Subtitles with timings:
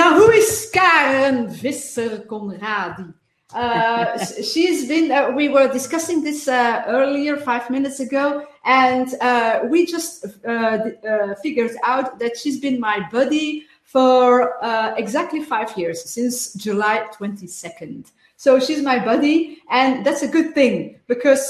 [0.00, 3.12] now, who is Karen Visser Conradi?
[3.52, 4.18] Uh,
[4.50, 9.84] she's been, uh, we were discussing this uh, earlier, five minutes ago, and uh, we
[9.84, 14.54] just uh, uh, figured out that she's been my buddy for
[14.96, 18.12] exactly five years, since July 22nd.
[18.36, 21.44] So she's my buddy, and that's a good thing because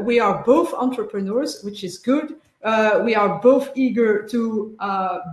[0.00, 2.36] we are both entrepreneurs, which is good.
[3.06, 4.76] we are both eager to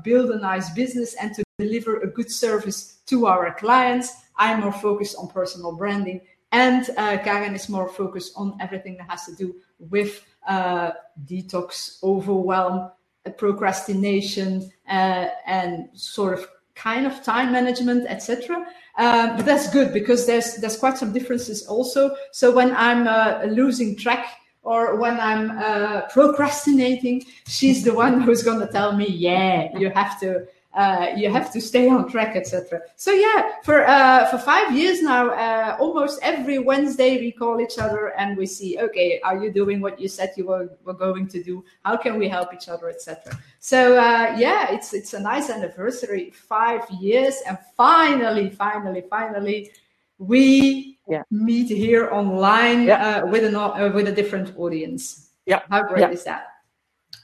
[0.03, 4.71] build a nice business and to deliver a good service to our clients I'm more
[4.71, 6.21] focused on personal branding,
[6.51, 10.91] and uh, Karen is more focused on everything that has to do with uh,
[11.25, 12.91] detox, overwhelm,
[13.25, 18.65] uh, procrastination, uh, and sort of kind of time management, etc.
[18.97, 22.15] Um, but that's good because there's there's quite some differences also.
[22.31, 28.43] So when I'm uh, losing track or when I'm uh, procrastinating, she's the one who's
[28.43, 32.35] going to tell me, "Yeah, you have to uh, you have to stay on track,
[32.35, 32.81] etc.
[32.95, 37.77] So yeah, for uh, for five years now, uh, almost every Wednesday we call each
[37.77, 41.27] other and we see, okay, are you doing what you said you were, were going
[41.27, 41.63] to do?
[41.85, 43.37] How can we help each other, etc.
[43.59, 49.71] So uh, yeah, it's it's a nice anniversary, five years, and finally, finally, finally,
[50.17, 51.21] we yeah.
[51.29, 53.21] meet here online yeah.
[53.23, 55.29] Uh, with an with a different audience.
[55.45, 56.09] Yeah, how great yeah.
[56.09, 56.52] is that?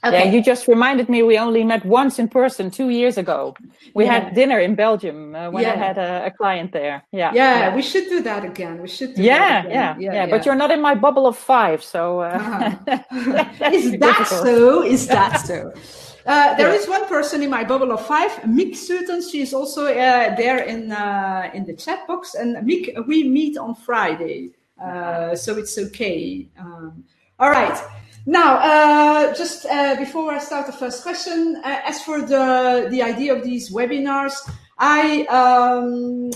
[0.02, 0.24] Okay.
[0.24, 3.54] Yeah, you just reminded me we only met once in person two years ago.
[3.94, 4.12] We yeah.
[4.14, 5.74] had dinner in Belgium uh, when yeah.
[5.74, 7.04] I had a, a, client there.
[7.12, 7.32] Yeah.
[7.34, 7.74] yeah.
[7.74, 8.80] we should do that again.
[8.80, 12.20] We should do yeah, Yeah, yeah, But you're not in my bubble of five, so.
[12.20, 13.44] Uh, uh-huh.
[13.72, 14.82] is that so?
[14.82, 15.72] Is that so?
[16.26, 19.20] Uh, there is one person in my bubble of five, Mick Sutton.
[19.20, 22.34] She is also uh, there in uh, in the chat box.
[22.34, 24.50] And Mick, we meet on Friday,
[24.82, 26.48] uh, so it's okay.
[26.58, 27.04] Um,
[27.38, 27.76] all right.
[28.26, 33.02] Now, uh, just uh, before I start the first question, uh, as for the the
[33.02, 34.34] idea of these webinars,
[34.78, 36.30] I um,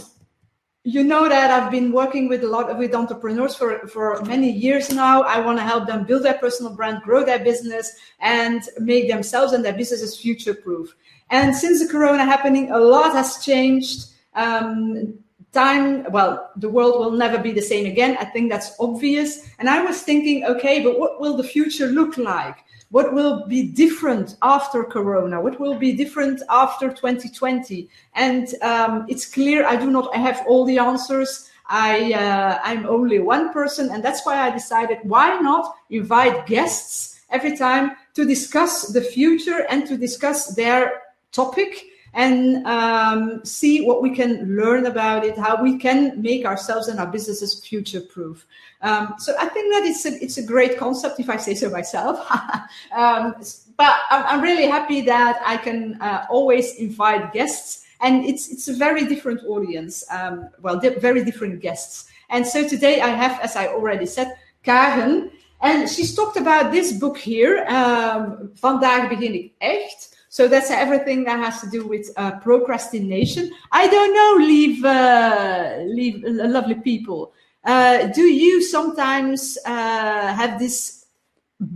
[0.85, 4.51] you know that I've been working with a lot of, with entrepreneurs for for many
[4.51, 5.23] years now.
[5.23, 9.53] I want to help them build their personal brand, grow their business, and make themselves
[9.53, 10.95] and their businesses future proof.
[11.31, 14.07] And since the Corona happening, a lot has changed.
[14.35, 15.19] Um,
[15.55, 18.17] time well the world will never be the same again.
[18.21, 19.49] I think that's obvious.
[19.59, 22.59] And i was thinking okay but what will the future look like?
[22.91, 25.41] What will be different after corona?
[25.41, 30.65] What will be different after 2020 and um, it's clear i do not have all
[30.65, 31.51] the answers.
[31.67, 37.21] I uh, i'm only one person and that's why i decided why not invite guests
[37.31, 44.01] every time to discuss the future and to discuss their topic and um, see what
[44.01, 48.47] we can learn about it, how we can make ourselves and our businesses future proof.
[48.83, 51.69] Um, so I think that it's a, it's a great concept, if I say so
[51.71, 52.25] myself.
[52.97, 53.35] um,
[53.77, 58.75] but I'm, really happy that I can uh, always invite guests, and it's it's a
[58.75, 60.05] very different audience.
[60.11, 62.09] Um, well, very different guests.
[62.31, 65.31] And so today I have, as I already said, Karen.
[65.61, 70.14] And she's talked about this book here, um, Vandaag begin ik echt.
[70.35, 73.53] So that's everything that has to do with uh, procrastination.
[73.71, 77.33] I don't know, leave, uh, leave uh, lovely people.
[77.65, 81.07] Uh, do you sometimes uh, have this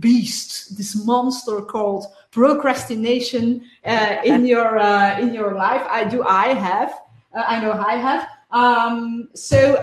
[0.01, 4.77] beast, this monster called procrastination uh, in your
[5.21, 5.85] in your life?
[5.89, 6.21] I do.
[6.23, 6.91] I have.
[7.33, 8.27] I know I have.
[8.51, 9.77] Um, so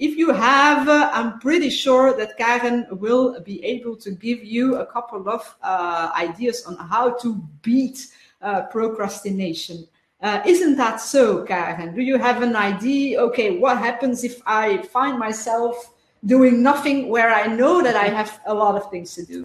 [0.00, 4.76] if you have, uh, I'm pretty sure that Karen will be able to give you
[4.76, 8.06] a couple of uh, ideas on how to beat
[8.40, 9.86] uh, procrastination.
[10.22, 11.94] Uh, isn't that so, Karen?
[11.94, 13.20] Do you have an idea?
[13.20, 15.92] Okay, what happens if I find myself
[16.24, 19.44] doing nothing where I know that I have a lot of things to do?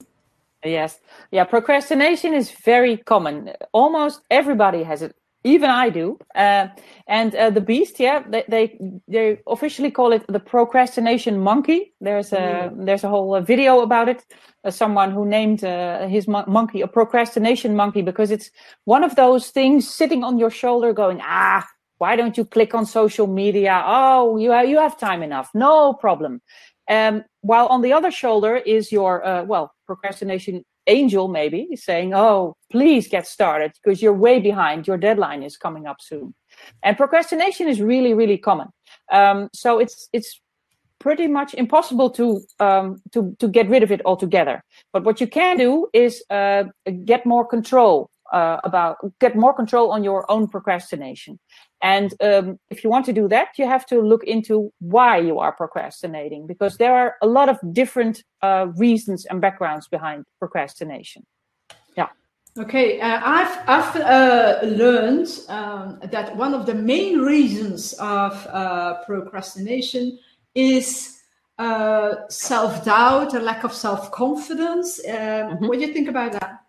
[0.63, 0.99] Yes.
[1.31, 3.51] Yeah, procrastination is very common.
[3.73, 6.17] Almost everybody has it even I do.
[6.33, 6.67] Uh,
[7.07, 11.93] and uh, the beast, yeah, they, they, they officially call it the procrastination monkey.
[12.02, 12.85] There's a mm.
[12.85, 14.25] there's a whole uh, video about it.
[14.64, 18.49] Uh, someone who named uh, his mon- monkey a procrastination monkey because it's
[18.85, 21.64] one of those things sitting on your shoulder, going, ah,
[21.99, 23.84] why don't you click on social media?
[23.85, 26.41] Oh, you have, you have time enough, no problem.
[26.90, 32.55] Um, while on the other shoulder is your uh, well procrastination angel maybe saying oh
[32.72, 34.87] please get started because you're way behind.
[34.87, 36.34] Your deadline is coming up soon.
[36.84, 38.67] And procrastination is really really common.
[39.11, 40.41] Um, so it's it's
[40.99, 44.64] pretty much impossible to um, to to get rid of it altogether.
[44.93, 46.64] But what you can do is uh,
[47.05, 51.40] get more control uh, about get more control on your own procrastination
[51.81, 55.39] and um, if you want to do that, you have to look into why you
[55.39, 61.25] are procrastinating because there are a lot of different uh, reasons and backgrounds behind procrastination.
[61.97, 62.07] Yeah.
[62.57, 69.03] Okay, uh, I've, I've uh, learned um, that one of the main reasons of uh,
[69.05, 70.17] procrastination
[70.55, 71.21] is
[71.57, 74.99] uh, self doubt, a lack of self confidence.
[75.07, 75.67] Um, mm-hmm.
[75.67, 76.65] What do you think about that?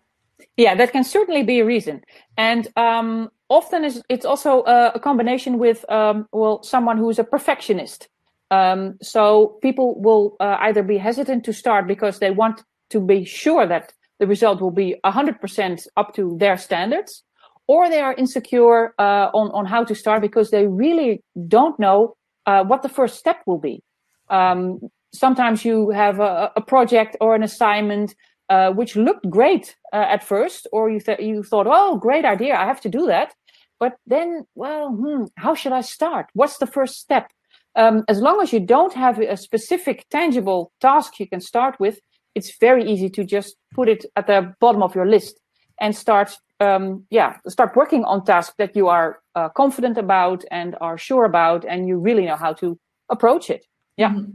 [0.57, 2.01] Yeah, that can certainly be a reason.
[2.35, 8.09] And um, often it's also a, a combination with, um, well, someone who's a perfectionist.
[8.49, 13.23] Um, so people will uh, either be hesitant to start because they want to be
[13.23, 17.23] sure that the result will be 100% up to their standards,
[17.67, 22.15] or they are insecure uh, on, on how to start because they really don't know
[22.47, 23.83] uh, what the first step will be.
[24.29, 24.79] Um,
[25.13, 28.15] sometimes you have a, a, project or an assignment
[28.49, 32.55] uh, which looked great uh, at first, or you, th- you thought, oh, great idea,
[32.55, 33.33] I have to do that.
[33.79, 36.27] But then, well, hmm, how should I start?
[36.33, 37.31] What's the first step?
[37.75, 41.99] Um, as long as you don't have a specific, tangible task you can start with,
[42.33, 45.39] it's very easy to just put it at the bottom of your list
[45.79, 50.75] and start um, yeah start working on tasks that you are uh, confident about and
[50.81, 52.79] are sure about and you really know how to
[53.09, 53.65] approach it
[53.95, 54.31] yeah mm-hmm.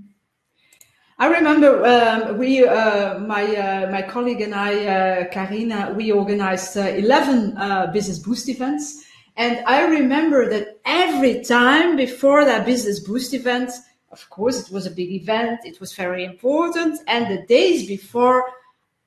[1.22, 6.76] I remember um, we, uh, my uh, my colleague and I, uh, Karina, we organized
[6.76, 9.04] uh, eleven uh, business boost events,
[9.36, 13.70] and I remember that every time before that business boost event,
[14.10, 15.60] of course, it was a big event.
[15.64, 16.98] It was very important.
[17.06, 18.42] And the days before,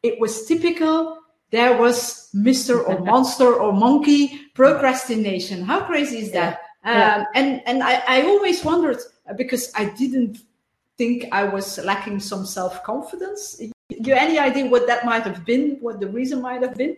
[0.01, 1.17] it was typical.
[1.51, 2.87] There was Mr.
[2.87, 5.65] or monster or monkey procrastination.
[5.65, 6.61] How crazy is that?
[6.85, 7.17] Yeah.
[7.17, 8.99] Um, and and I, I always wondered
[9.35, 10.37] because I didn't
[10.97, 13.61] think I was lacking some self confidence.
[13.89, 15.77] You any idea what that might have been?
[15.81, 16.97] What the reason might have been?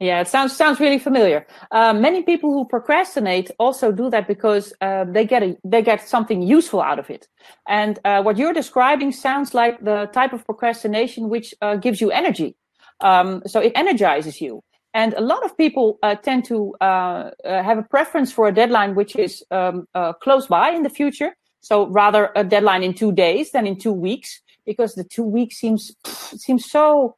[0.00, 1.44] Yeah, it sounds sounds really familiar.
[1.72, 6.08] Uh, many people who procrastinate also do that because uh, they get a, they get
[6.08, 7.26] something useful out of it.
[7.66, 12.12] And uh, what you're describing sounds like the type of procrastination which uh, gives you
[12.12, 12.54] energy.
[13.00, 14.62] Um, so it energizes you.
[14.94, 18.94] And a lot of people uh, tend to uh, have a preference for a deadline
[18.94, 19.86] which is um,
[20.22, 21.34] close by in the future.
[21.60, 25.56] So rather a deadline in two days than in two weeks, because the two weeks
[25.56, 27.16] seems seems so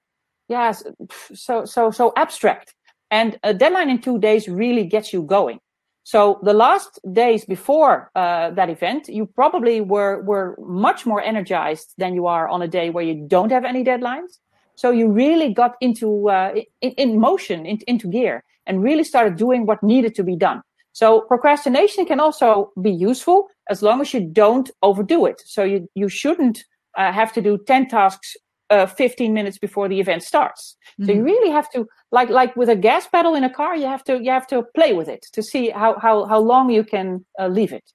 [0.48, 0.84] yes,
[1.34, 2.74] so so so abstract.
[3.10, 5.60] And a deadline in two days really gets you going.
[6.04, 11.94] So the last days before uh, that event, you probably were were much more energized
[11.98, 14.38] than you are on a day where you don't have any deadlines.
[14.76, 19.36] So you really got into uh, in, in, motion, in, into gear, and really started
[19.36, 20.62] doing what needed to be done.
[20.92, 25.40] So procrastination can also be useful as long as you don't overdo it.
[25.46, 26.58] So you you shouldn't
[26.98, 28.36] uh, have to do ten tasks
[28.70, 30.76] uh, 15 minutes before the event starts.
[30.92, 31.04] Mm-hmm.
[31.04, 31.24] So you mm-hmm.
[31.24, 34.22] really have to, like like with a gas pedal in a car, you have to
[34.22, 37.48] you have to play with it to see how how how long you can uh,
[37.48, 37.86] leave it.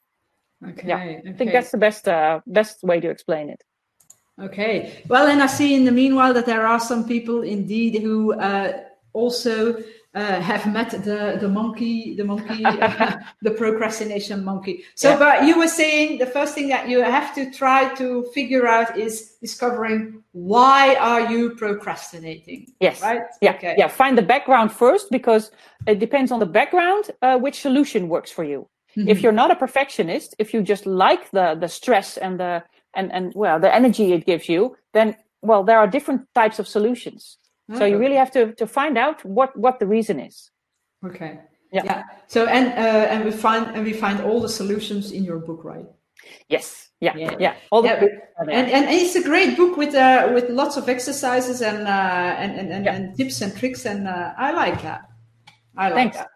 [0.68, 1.22] Okay, yeah, okay.
[1.30, 3.62] I think that's the best uh, best way to explain it.
[4.42, 5.01] Okay.
[5.07, 8.81] Well, and I see in the meanwhile that there are some people indeed who uh,
[9.13, 9.81] also
[10.15, 12.63] uh, have met the the monkey, the monkey,
[13.41, 14.83] the procrastination monkey.
[14.95, 15.19] So, yeah.
[15.19, 18.97] but you were saying the first thing that you have to try to figure out
[18.97, 22.73] is discovering why are you procrastinating.
[22.79, 23.01] Yes.
[23.01, 23.23] Right.
[23.41, 23.56] Yeah.
[23.56, 23.75] Okay.
[23.77, 23.89] Yeah.
[23.89, 25.51] Find the background first because
[25.85, 28.69] it depends on the background uh, which solution works for you.
[28.97, 29.09] Mm-hmm.
[29.09, 33.12] If you're not a perfectionist, if you just like the the stress and the and
[33.12, 37.38] and well the energy it gives you, then well there are different types of solutions.
[37.69, 37.79] Okay.
[37.79, 40.51] So you really have to to find out what what the reason is.
[41.03, 41.39] Okay.
[41.72, 41.84] Yeah.
[41.84, 42.03] yeah.
[42.27, 45.63] So and uh, and we find and we find all the solutions in your book,
[45.63, 45.86] right?
[46.48, 46.89] Yes.
[47.01, 47.15] Yeah.
[47.17, 47.36] Yeah.
[47.39, 47.55] yeah.
[47.72, 48.43] All the yeah.
[48.51, 52.60] and, and it's a great book with uh with lots of exercises and uh and
[52.60, 52.95] and, and, yeah.
[52.95, 55.10] and tips and tricks and uh, I like that.
[55.77, 56.17] I like Thanks.
[56.17, 56.29] that.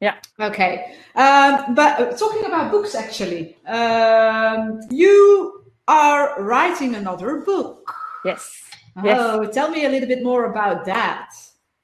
[0.00, 0.16] Yeah.
[0.38, 0.96] Okay.
[1.14, 8.03] Um, but uh, talking about books, actually, um, you are writing another book.
[8.24, 8.50] Yes.
[8.96, 9.54] Oh, yes.
[9.54, 11.30] tell me a little bit more about that.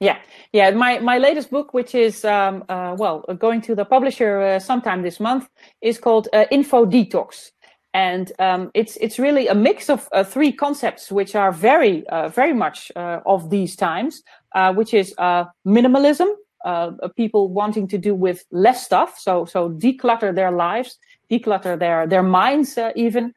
[0.01, 0.17] Yeah,
[0.51, 0.71] yeah.
[0.71, 5.03] My my latest book, which is um, uh, well going to the publisher uh, sometime
[5.03, 5.47] this month,
[5.81, 7.51] is called uh, Info Detox,
[7.93, 12.29] and um, it's it's really a mix of uh, three concepts which are very uh,
[12.29, 14.23] very much uh, of these times,
[14.73, 15.13] which is
[15.67, 16.29] minimalism,
[17.15, 20.97] people wanting to do with less stuff, so so declutter their lives,
[21.29, 23.33] declutter their their minds even.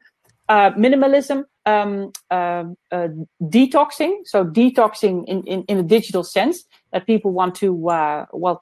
[0.49, 3.07] minimalism, um, uh, uh,
[3.41, 4.19] detoxing.
[4.25, 8.61] So detoxing in, in, in a digital sense that people want to, uh, well,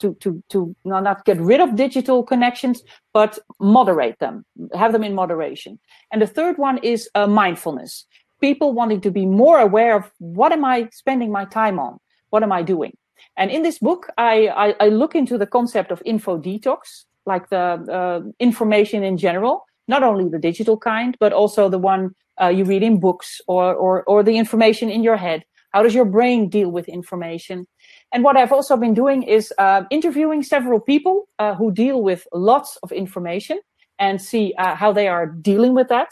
[0.00, 5.14] to, to, to not get rid of digital connections, but moderate them, have them in
[5.14, 5.78] moderation.
[6.10, 8.06] And the third one is uh, mindfulness.
[8.40, 11.98] People wanting to be more aware of what am I spending my time on?
[12.30, 12.96] What am I doing?
[13.36, 17.50] And in this book, I, I, I look into the concept of info detox, like
[17.50, 22.48] the uh, information in general, not only the digital kind, but also the one uh,
[22.48, 25.44] you read in books or, or, or the information in your head.
[25.72, 27.66] How does your brain deal with information?
[28.12, 32.26] And what I've also been doing is uh, interviewing several people uh, who deal with
[32.32, 33.60] lots of information
[33.98, 36.08] and see uh, how they are dealing with that.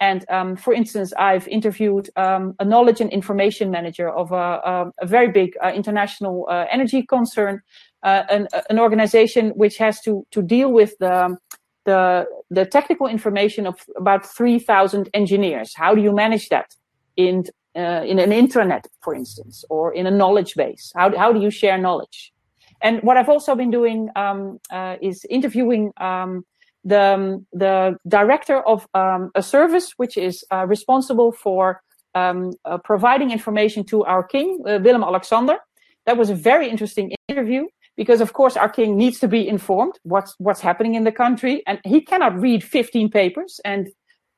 [0.00, 4.90] And um, for instance, I've interviewed um, a knowledge and information manager of a, a,
[5.00, 7.60] a very big uh, international uh, energy concern,
[8.02, 11.38] an, an, organization which has to, to deal with the,
[11.84, 15.74] the, the technical information of about 3,000 engineers.
[15.74, 16.74] How do you manage that
[17.16, 17.44] in,
[17.76, 20.92] uh, in an intranet, for instance, or in a knowledge base?
[20.96, 22.32] How, how do you share knowledge?
[22.80, 26.44] And what I've also been doing um, uh, is interviewing um,
[26.84, 31.82] the, the director of um, a service which is uh, responsible for
[32.14, 35.58] um, uh, providing information to our king, uh, Willem Alexander.
[36.06, 39.98] That was a very interesting interview because, of course, our king needs to be informed
[40.02, 43.88] what's what's happening in the country, and he cannot read 15 papers and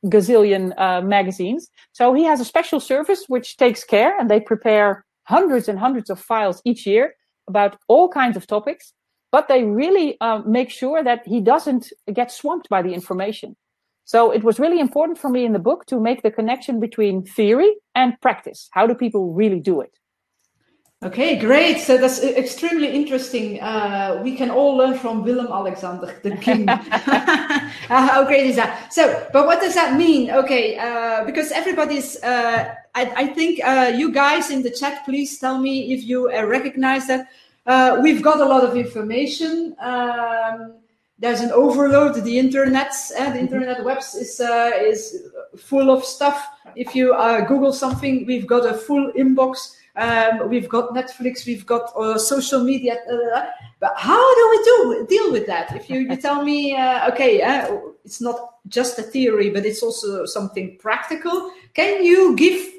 [0.06, 1.68] gazillion uh, magazines.
[1.92, 6.10] So he has a special service which takes care, and they prepare hundreds and hundreds
[6.10, 7.14] of files each year
[7.48, 8.92] about all kinds of topics
[9.32, 13.56] but they really uh, make sure that he doesn't get swamped by the information.
[14.04, 17.24] So it was really important for me in the book to make the connection between
[17.24, 18.68] theory and practice.
[18.72, 19.92] How do people really do it?
[21.02, 21.78] Okay, great.
[21.78, 23.60] So that's extremely interesting.
[23.60, 26.66] Uh, we can all learn from Willem Alexander, the king.
[27.88, 28.92] how great is that?
[28.94, 30.30] So, but what does that mean?
[30.30, 35.38] Okay, uh, because everybody's, uh, I, I, think uh, you guys in the chat, please
[35.38, 37.28] tell me if you uh, recognize that
[37.66, 39.76] uh, we've got a lot of information.
[39.78, 40.76] Um,
[41.18, 42.14] there's an overload.
[42.14, 43.38] The internet, uh, the mm-hmm.
[43.38, 46.46] internet webs is uh, is full of stuff.
[46.74, 49.76] If you uh, Google something, we've got a full inbox.
[49.96, 51.46] Um, we've got Netflix.
[51.46, 52.96] We've got uh, social media.
[53.10, 53.46] Uh,
[53.80, 55.74] but how do we do deal with that?
[55.74, 56.74] If you, you tell me,
[57.08, 57.40] okay,
[58.04, 61.50] it's not just a theory, but it's also something practical.
[61.74, 62.72] Can you give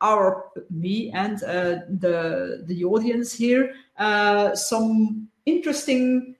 [0.00, 6.34] our me and uh, the the audience here uh, some interesting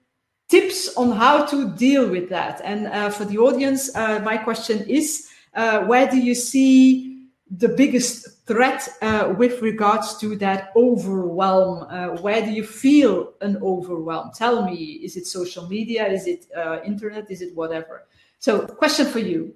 [0.48, 2.60] tips on how to deal with that.
[2.64, 7.68] And uh, for the audience, uh, my question is: uh, Where do you see the
[7.68, 11.76] biggest threat uh, with regards to that overwhelm?
[12.24, 14.30] where do you feel an overwhelm?
[14.34, 14.76] Tell me:
[15.06, 16.02] Is it social media?
[16.08, 16.42] Is it
[16.84, 17.30] internet?
[17.30, 18.06] Is it whatever?
[18.40, 19.54] So, question for you.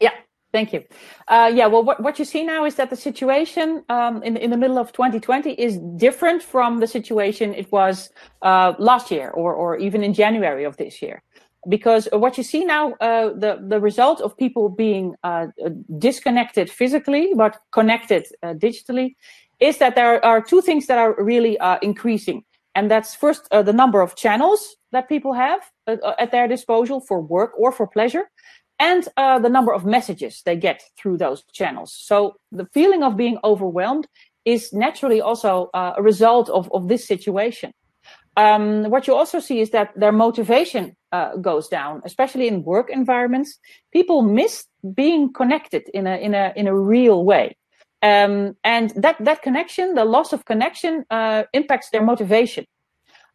[0.00, 0.14] Yeah,
[0.52, 0.82] thank you.
[1.28, 4.50] Uh, yeah, well, what, what you see now is that the situation um, in, in
[4.50, 8.10] the middle of 2020 is different from the situation it was
[8.42, 11.22] uh, last year or, or even in January of this year.
[11.68, 15.48] Because what you see now, uh, the, the result of people being uh,
[15.98, 19.14] disconnected physically but connected uh, digitally,
[19.58, 22.44] is that there are two things that are really uh, increasing.
[22.74, 27.52] And that's first the number of channels that people have at their disposal for work
[27.58, 28.30] or for pleasure
[28.80, 31.92] and uh, the number of messages they get through those channels.
[31.92, 34.08] So the feeling of being overwhelmed
[34.46, 37.72] is naturally also uh, a result of, of this situation.
[38.36, 42.88] Um, what you also see is that their motivation uh, goes down, especially in work
[42.90, 43.58] environments.
[43.92, 47.56] People miss being connected in a in a in a real way,
[48.02, 52.64] um, and that that connection, the loss of connection, uh, impacts their motivation.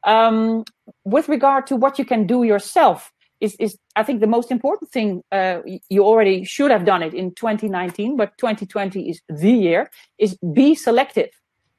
[0.06, 0.64] Um,
[1.04, 3.12] with regard to what you can do yourself
[3.42, 5.24] is, is I think the most important thing.
[5.32, 5.60] Uh,
[5.90, 9.90] you already should have done it in 2019, but 2020 is the year.
[10.18, 11.32] Is be selective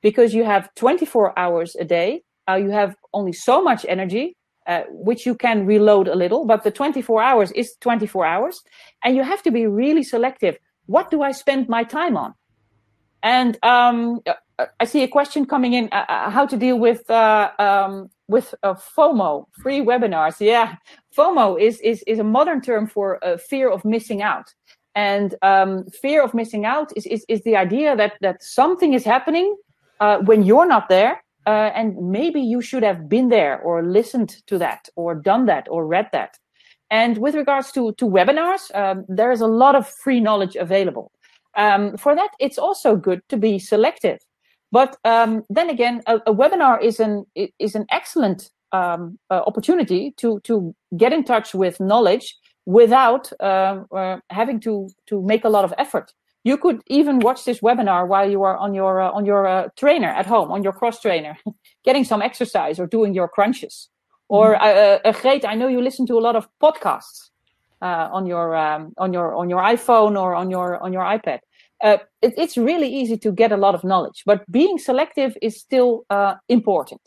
[0.03, 2.23] because you have 24 hours a day.
[2.49, 4.37] Uh, you have only so much energy,
[4.67, 8.63] uh, which you can reload a little, but the 24 hours is 24 hours,
[9.05, 10.57] and you have to be really selective.
[10.87, 12.35] What do I spend my time on?
[13.23, 14.21] And um,
[14.79, 18.55] I see a question coming in: uh, uh, how to deal with uh, um, with
[18.65, 20.37] FOMO, free webinars?
[20.41, 20.77] Yeah,
[21.17, 24.55] FOMO is is is a modern term for fear of missing out.
[24.95, 29.05] And um, fear of missing out is, is is the idea that that something is
[29.05, 29.55] happening
[30.01, 34.43] uh, when you're not there, uh, and maybe you should have been there or listened
[34.47, 36.39] to that or done that or read that.
[36.91, 41.11] And with regards to to webinars, um, there is a lot of free knowledge available.
[41.57, 44.19] Um, for that, it's also good to be selective.
[44.71, 50.13] But um, then again, a, a, webinar is an is an excellent um, uh, opportunity
[50.19, 52.37] to to get in touch with knowledge
[52.67, 56.13] without uh, uh, having to to make a lot of effort.
[56.49, 59.69] You could even watch this webinar while you are on your uh, on your uh,
[59.81, 61.35] trainer at home, on your cross trainer,
[61.87, 63.75] getting some exercise or doing your crunches.
[64.29, 65.09] Or mm-hmm.
[65.09, 67.19] uh, Greet, I know you listen to a lot of podcasts
[68.17, 71.41] on your um, on your on your iPhone or on your on your iPad
[71.83, 75.59] uh, it, it's really easy to get a lot of knowledge, but being selective is
[75.59, 77.01] still uh, important.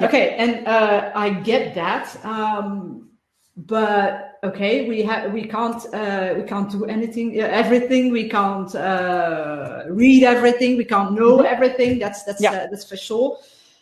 [0.00, 2.24] Okay, and uh, I get that.
[2.24, 3.10] Um,
[3.56, 8.10] but okay, we have we can't uh, we can't do anything, uh, everything.
[8.10, 10.76] We can't uh, read everything.
[10.76, 11.46] We can't know mm-hmm.
[11.46, 11.98] everything.
[12.00, 12.52] That's that's yeah.
[12.52, 13.38] Uh, that's for sure.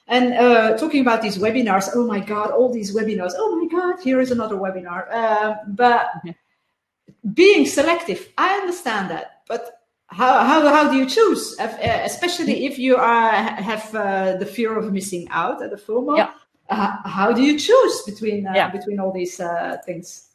[0.09, 3.33] And uh, talking about these webinars, oh my god, all these webinars.
[3.37, 5.11] Oh my god, here is another webinar.
[5.11, 7.33] Uh, but mm-hmm.
[7.33, 12.97] being selective, I understand that, but how, how, how do you choose, especially if you
[12.97, 13.91] are have
[14.39, 16.19] the fear of missing out, at the FOMO?
[16.19, 16.33] Yeah
[16.69, 18.71] uh, how do you choose between uh, yeah.
[18.71, 20.29] between all these uh, things?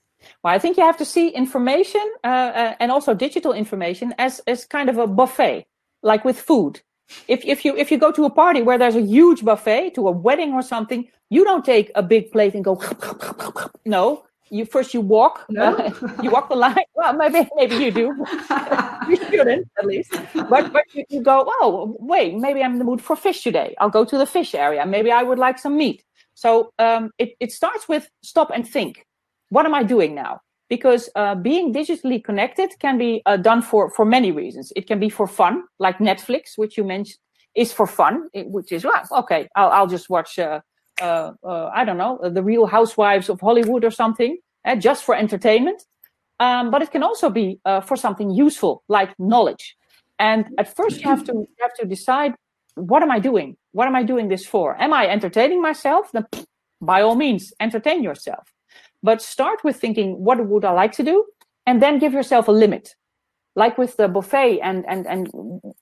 [0.43, 4.39] Well, I think you have to see information uh, uh, and also digital information as
[4.47, 5.65] as kind of a buffet,
[6.03, 6.81] like with food.
[7.27, 10.07] If if you if you go to a party where there's a huge buffet, to
[10.07, 12.81] a wedding or something, you don't take a big plate and go.
[13.85, 15.75] no, you first you walk no.
[15.75, 15.91] uh,
[16.23, 18.25] you walk the line well maybe maybe you do
[19.09, 20.15] you shouldn't at least
[20.49, 23.75] but but you, you, go oh wait maybe i'm in the mood for fish today
[23.79, 26.03] i'll go to the fish area maybe i would like some meat
[26.37, 29.07] so um, it, it starts with stop and think.
[29.49, 30.41] What am I doing now?
[30.69, 34.71] Because uh, being digitally connected can be uh, done for, for many reasons.
[34.75, 37.17] It can be for fun, like Netflix, which you mentioned
[37.55, 40.61] is for fun, which is, well, okay, I'll, I'll just watch, uh,
[41.01, 45.15] uh, uh I don't know, The Real Housewives of Hollywood or something, eh, just for
[45.15, 45.81] entertainment.
[46.39, 49.75] Um, but it can also be uh, for something useful, like knowledge.
[50.19, 52.35] And at first, you have to you have to decide
[52.77, 53.57] what am I doing?
[53.71, 54.79] What am I doing this for?
[54.81, 56.11] Am I entertaining myself?
[56.11, 56.25] Then
[56.81, 58.53] by all means, entertain yourself.
[59.03, 61.25] But start with thinking, what would I like to do?
[61.65, 62.95] And then give yourself a limit.
[63.55, 65.27] Like with the buffet and, and, and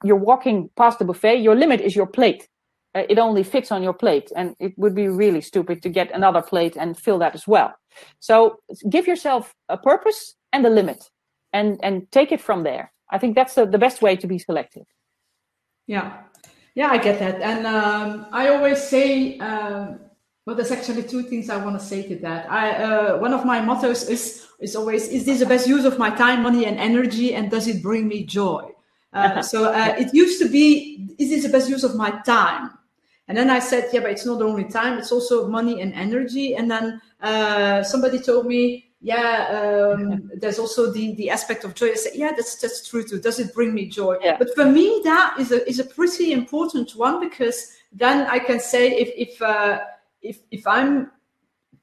[0.03, 2.47] you're walking past the buffet, your limit is your plate.
[2.95, 6.09] Uh, it only fits on your plate and it would be really stupid to get
[6.15, 7.73] another plate and fill that as well.
[8.19, 8.59] So
[8.89, 11.09] give yourself a purpose and a limit
[11.51, 12.93] and, and take it from there.
[13.11, 14.85] I think that's the, the best way to be selective.
[15.87, 16.23] Yeah,
[16.75, 17.41] yeah, I get that.
[17.41, 20.00] And um, I always say, um,
[20.46, 22.51] well, there's actually two things I want to say to that.
[22.51, 25.98] I uh, one of my mottos is is always, is this the best use of
[25.98, 28.69] my time, money, and energy, and does it bring me joy?
[29.13, 32.71] Uh, so uh, it used to be, is this the best use of my time?
[33.28, 36.56] And then I said, yeah, but it's not only time; it's also money and energy.
[36.56, 41.91] And then uh, somebody told me, yeah, um, there's also the the aspect of joy.
[41.91, 43.20] I say, yeah, that's that's true too.
[43.20, 44.18] Does it bring me joy?
[44.20, 44.38] Yeah.
[44.39, 48.60] But for me, that is a is a pretty important one because then I can
[48.60, 49.82] say if if uh,
[50.24, 51.12] if if I'm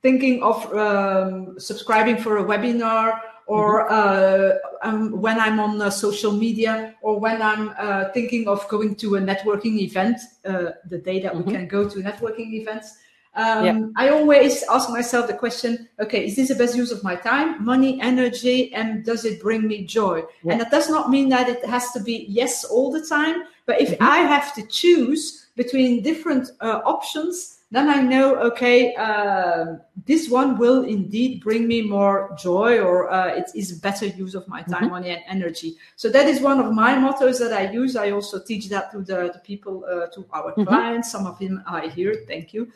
[0.03, 4.83] thinking of um, subscribing for a webinar or mm-hmm.
[4.85, 8.97] uh, um, when I'm on uh, social media or when I'm uh, thinking of going
[8.97, 11.47] to a networking event, uh, the day that mm-hmm.
[11.47, 12.99] we can go to networking events,
[13.35, 13.81] um, yeah.
[13.97, 17.65] I always ask myself the question okay, is this the best use of my time,
[17.65, 20.23] money, energy, and does it bring me joy?
[20.43, 20.53] Yeah.
[20.53, 23.81] And that does not mean that it has to be yes all the time, but
[23.81, 24.03] if mm-hmm.
[24.03, 30.59] I have to choose between different uh, options, then I know, okay, uh, this one
[30.59, 34.83] will indeed bring me more joy or uh, it is better use of my time,
[34.83, 34.91] mm-hmm.
[34.91, 35.77] money, and energy.
[35.97, 37.97] So that is one of my mottos that I use.
[37.97, 40.65] I also teach that to the, the people, uh, to our mm-hmm.
[40.65, 41.11] clients.
[41.11, 42.25] Some of them are here.
[42.27, 42.71] Thank you.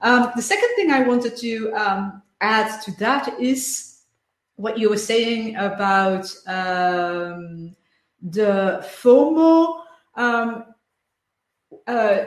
[0.00, 4.02] Um, the second thing I wanted to um, add to that is
[4.56, 7.74] what you were saying about um,
[8.22, 9.80] the FOMO.
[10.14, 10.64] Um,
[11.86, 12.18] uh,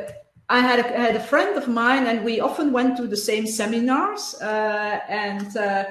[0.49, 3.15] I had, a, I had, a, friend of mine, and we often went to the
[3.15, 4.35] same seminars.
[4.41, 5.85] Uh, and uh,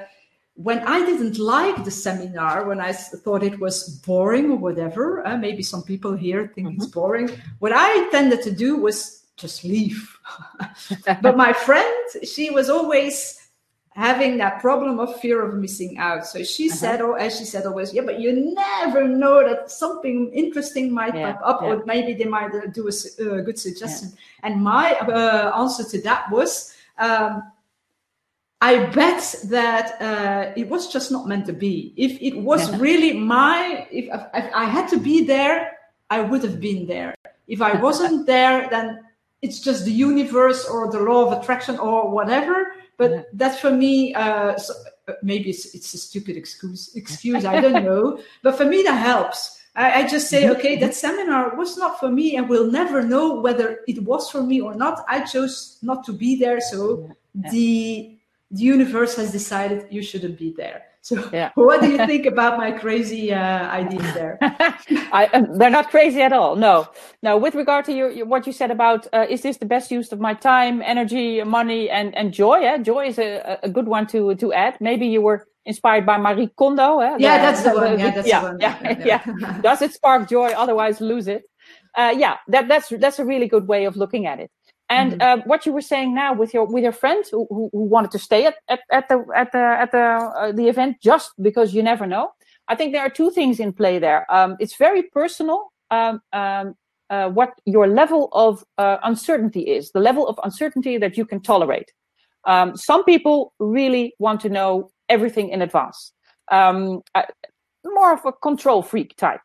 [0.54, 5.36] when I didn't like the seminar, when I thought it was boring or whatever, uh,
[5.36, 6.82] maybe some people here think mm-hmm.
[6.82, 7.30] it's boring.
[7.58, 10.18] What I tended to do was just leave.
[11.22, 13.40] but my friend, she was always
[13.92, 16.26] having that problem of fear of missing out.
[16.26, 16.76] So she uh-huh.
[16.76, 21.14] said, or as she said always, yeah, but you never know that something interesting might
[21.14, 21.68] yeah, pop up, yeah.
[21.68, 24.10] or maybe they might uh, do a uh, good suggestion.
[24.10, 24.50] Yeah.
[24.50, 27.42] And my uh, answer to that was, um,
[28.62, 31.94] I bet that uh, it was just not meant to be.
[31.96, 35.72] If it was really my, if, if I had to be there,
[36.10, 37.14] I would have been there.
[37.48, 39.00] If I wasn't there, then
[39.42, 42.72] it's just the universe or the law of attraction or whatever.
[42.96, 43.22] But yeah.
[43.34, 44.74] that for me, uh, so,
[45.08, 46.94] uh, maybe it's, it's a stupid excuse.
[46.94, 48.20] Excuse, I don't know.
[48.42, 49.58] But for me, that helps.
[49.74, 50.58] I, I just say, mm-hmm.
[50.58, 54.42] okay, that seminar was not for me, and we'll never know whether it was for
[54.42, 55.04] me or not.
[55.08, 57.50] I chose not to be there, so yeah.
[57.50, 58.16] the
[58.52, 60.82] the universe has decided you shouldn't be there.
[61.10, 61.50] So, yeah.
[61.56, 64.38] what do you think about my crazy uh, ideas there?
[64.42, 66.54] I, uh, they're not crazy at all.
[66.54, 66.88] No,
[67.20, 67.36] no.
[67.36, 70.12] With regard to your, your what you said about uh, is this the best use
[70.12, 72.58] of my time, energy, money, and and joy?
[72.58, 74.80] Yeah, joy is a, a good one to to add.
[74.80, 77.00] Maybe you were inspired by Marie Kondo.
[77.00, 77.16] Eh?
[77.18, 77.98] Yeah, that's the, one.
[77.98, 78.60] Yeah, that's yeah, the one.
[78.60, 79.04] Yeah, yeah.
[79.40, 79.60] yeah.
[79.62, 80.50] Does it spark joy?
[80.50, 81.42] Otherwise, lose it.
[81.96, 84.50] Uh, yeah, that that's that's a really good way of looking at it.
[84.90, 85.40] And mm-hmm.
[85.40, 88.18] uh, what you were saying now with your with your friend who, who, wanted to
[88.18, 91.82] stay at, at, at the at the at the uh, the event just because you
[91.82, 92.32] never know.
[92.66, 94.26] I think there are two things in play there.
[94.32, 96.74] Um, it's very personal um, um,
[97.10, 101.40] uh, what your level of uh, uncertainty is, the level of uncertainty that you can
[101.40, 101.92] tolerate.
[102.44, 106.12] Um, some people really want to know everything in advance.
[106.50, 107.22] Um, uh,
[107.84, 109.40] more of a control freak type.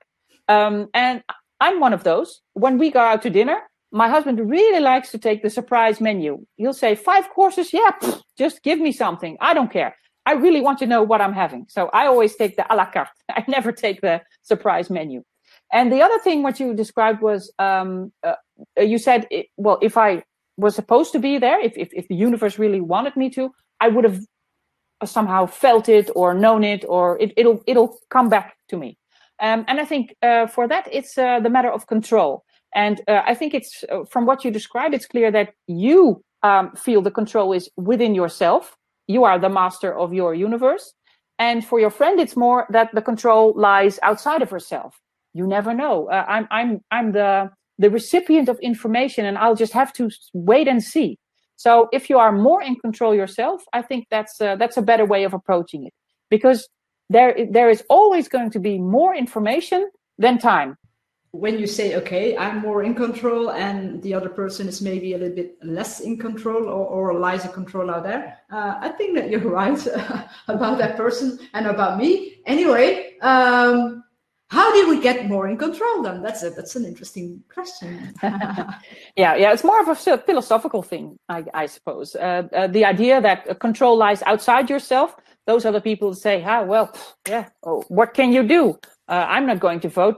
[0.48, 1.24] Um, and
[1.60, 2.42] I'm one of those.
[2.54, 3.60] When we go out to dinner,
[3.96, 6.46] my husband really likes to take the surprise menu.
[6.58, 7.72] He'll say, five courses?
[7.72, 9.38] Yeah, pff, just give me something.
[9.40, 9.96] I don't care.
[10.26, 11.66] I really want to know what I'm having.
[11.70, 13.08] So I always take the a la carte.
[13.30, 15.24] I never take the surprise menu.
[15.72, 18.36] And the other thing, what you described was, um, uh,
[18.78, 20.24] you said, it, well, if I
[20.58, 23.88] was supposed to be there, if, if, if the universe really wanted me to, I
[23.88, 24.20] would have
[25.06, 28.98] somehow felt it or known it, or it, it'll it'll come back to me.
[29.40, 32.45] Um, and I think uh, for that, it's uh, the matter of control.
[32.76, 36.76] And uh, I think it's uh, from what you described, it's clear that you um,
[36.76, 38.76] feel the control is within yourself.
[39.08, 40.94] You are the master of your universe.
[41.40, 45.00] And for your friend, it's more that the control lies outside of herself.
[45.34, 46.10] You never know.
[46.10, 50.68] Uh, I'm I'm I'm the the recipient of information, and I'll just have to wait
[50.68, 51.18] and see.
[51.58, 55.06] So if you are more in control yourself, I think that's uh, that's a better
[55.06, 55.94] way of approaching it
[56.30, 56.68] because
[57.10, 60.78] there there is always going to be more information than time.
[61.36, 65.18] When you say, okay, I'm more in control and the other person is maybe a
[65.18, 69.16] little bit less in control or, or lies a control out there, uh, I think
[69.16, 69.82] that you're right
[70.48, 72.38] about that person and about me.
[72.46, 74.04] Anyway, um,
[74.50, 76.22] how do we get more in control then?
[76.22, 78.14] That's a that's an interesting question.
[79.16, 82.16] Yeah yeah it's more of a philosophical thing i, I suppose.
[82.16, 85.16] Uh, uh, the idea that control lies outside yourself
[85.48, 86.94] those are the people who say ah well
[87.28, 88.78] yeah oh, what can you do?
[89.08, 90.18] Uh, i'm not going to vote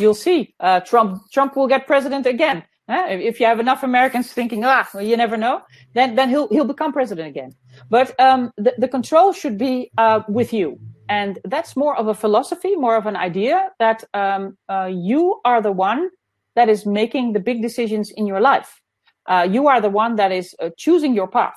[0.00, 4.64] you'll see uh, trump trump will get president again if you have enough americans thinking
[4.64, 5.60] ah well, you never know
[5.94, 7.50] then then he'll he'll become president again
[7.90, 12.14] but um, the, the control should be uh, with you and that's more of a
[12.14, 16.10] philosophy, more of an idea that um, uh, you are the one
[16.54, 18.80] that is making the big decisions in your life.
[19.26, 21.56] Uh, you are the one that is uh, choosing your path.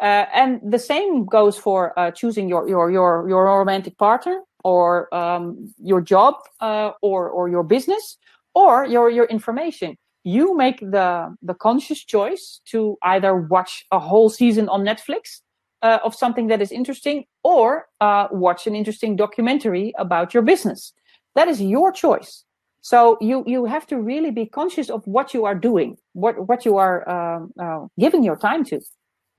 [0.00, 5.12] Uh, and the same goes for uh, choosing your, your, your, your romantic partner or
[5.14, 8.18] um, your job uh, or, or your business
[8.54, 9.96] or your, your information.
[10.24, 15.40] You make the, the conscious choice to either watch a whole season on Netflix
[15.82, 20.92] uh, of something that is interesting or uh, watch an interesting documentary about your business.
[21.34, 22.44] That is your choice.
[22.80, 26.64] So you you have to really be conscious of what you are doing, what what
[26.64, 28.80] you are um, uh, giving your time to.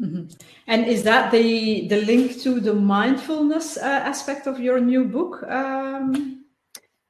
[0.01, 0.27] Mm-hmm.
[0.67, 5.43] And is that the the link to the mindfulness uh, aspect of your new book?
[5.43, 6.45] Um...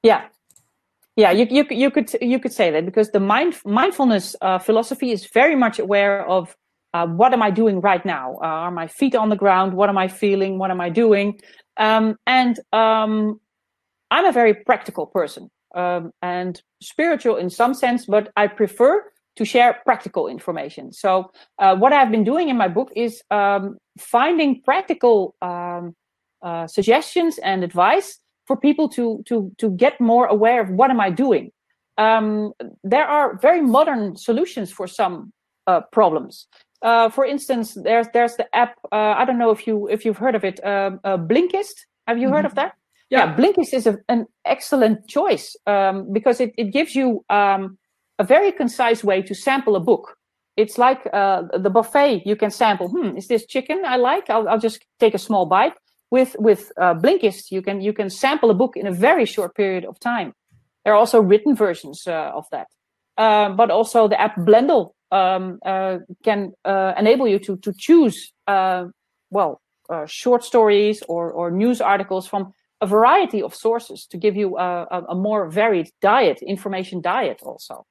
[0.01, 0.27] Yeah,
[1.19, 5.11] yeah, you, you you could you could say that because the mind mindfulness uh, philosophy
[5.11, 6.55] is very much aware of
[6.93, 8.35] uh, what am I doing right now?
[8.41, 9.73] Uh, are my feet on the ground?
[9.73, 10.57] What am I feeling?
[10.57, 11.39] What am I doing?
[11.75, 13.39] Um, and um,
[14.09, 19.03] I'm a very practical person um, and spiritual in some sense, but I prefer
[19.39, 20.91] to share practical information.
[20.93, 25.95] So, uh, what I've been doing in my book is um, finding practical um,
[26.41, 30.99] uh, suggestions and advice for people to to to get more aware of what am
[30.99, 31.51] I doing.
[31.97, 35.33] Um, there are very modern solutions for some
[35.67, 36.47] uh, problems
[36.81, 38.75] uh, for instance, there's there's the app.
[38.91, 40.63] Uh, I don't know if you if you've heard of it.
[40.65, 41.85] Um, uh, Blinkist.
[42.07, 42.35] Have you mm-hmm.
[42.35, 42.73] heard of that?
[43.09, 47.77] Yeah, yeah Blinkist is a, an excellent choice um, because it, it gives you um,
[48.19, 50.17] a very concise way to sample a book.
[50.57, 52.23] It's like uh, the buffet.
[52.25, 52.89] You can sample.
[52.89, 54.29] Hmm, is this chicken I like?
[54.29, 55.73] I'll, I'll just take a small bite.
[56.11, 59.55] With with uh, Blinkist, you can you can sample a book in a very short
[59.55, 60.33] period of time.
[60.83, 62.67] There are also written versions uh, of that,
[63.15, 68.85] but also the app Blendle um, uh, can uh, enable you to to choose uh,
[69.29, 74.35] well uh, short stories or or news articles from a variety of sources to give
[74.35, 77.85] you a, a, a more varied diet, information diet also.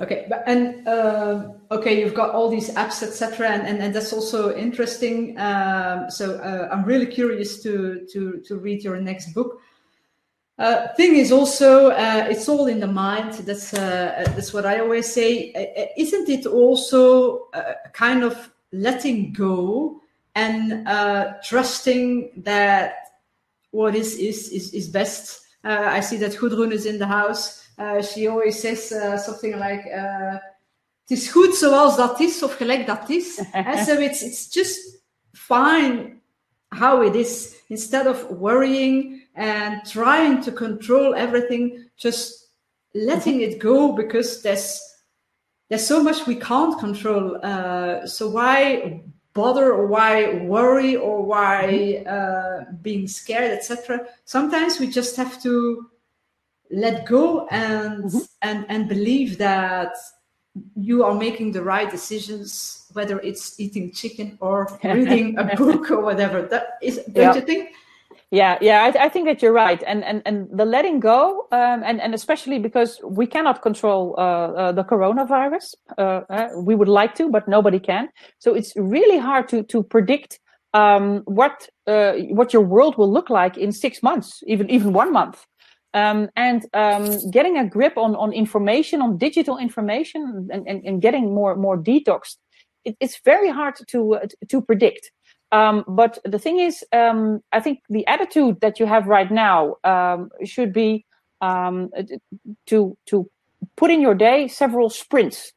[0.00, 4.14] Okay, but, and uh, okay, you've got all these apps, etc., and, and, and that's
[4.14, 5.38] also interesting.
[5.38, 9.60] Um, so uh, I'm really curious to to to read your next book.
[10.60, 14.78] Uh, thing is also uh, it's all in the mind that's uh, that's what i
[14.78, 19.98] always say uh, isn't it also a kind of letting go
[20.34, 20.86] and
[21.42, 22.92] trusting that
[23.70, 28.02] what is is is, is best i see that Gudrun is in the house Eh,
[28.02, 30.38] she always says eh, something like eh,
[31.02, 33.34] het is goed zoals dat is of gelijk dat is
[33.86, 35.00] so it's it's just
[35.32, 36.20] fine
[36.68, 42.50] how it is instead of worrying and trying to control everything, just
[42.94, 43.52] letting mm-hmm.
[43.52, 44.80] it go because there's
[45.68, 47.38] there's so much we can't control.
[47.42, 54.04] Uh, so why bother or why worry or why uh, being scared, etc.
[54.24, 55.89] Sometimes we just have to
[56.70, 58.18] let go and mm-hmm.
[58.42, 59.92] and and believe that
[60.74, 66.00] you are making the right decisions, whether it's eating chicken or reading a book or
[66.00, 66.42] whatever.
[66.42, 67.34] That is, don't yeah.
[67.34, 67.70] you think?
[68.32, 71.82] Yeah, yeah, I, I, think that you're right, and and and the letting go, um,
[71.84, 75.74] and and especially because we cannot control uh, uh, the coronavirus.
[75.98, 78.08] Uh, uh, we would like to, but nobody can.
[78.38, 80.38] So it's really hard to to predict
[80.74, 85.12] um, what uh, what your world will look like in six months, even even one
[85.12, 85.44] month.
[85.92, 91.02] Um, and um, getting a grip on on information, on digital information, and, and, and
[91.02, 92.36] getting more more detoxed,
[92.84, 95.10] it, it's very hard to uh, to predict.
[95.52, 99.76] Um, but the thing is, um, I think the attitude that you have right now
[99.82, 101.04] um, should be
[101.40, 101.90] um,
[102.66, 103.28] to to
[103.76, 105.52] put in your day several sprints.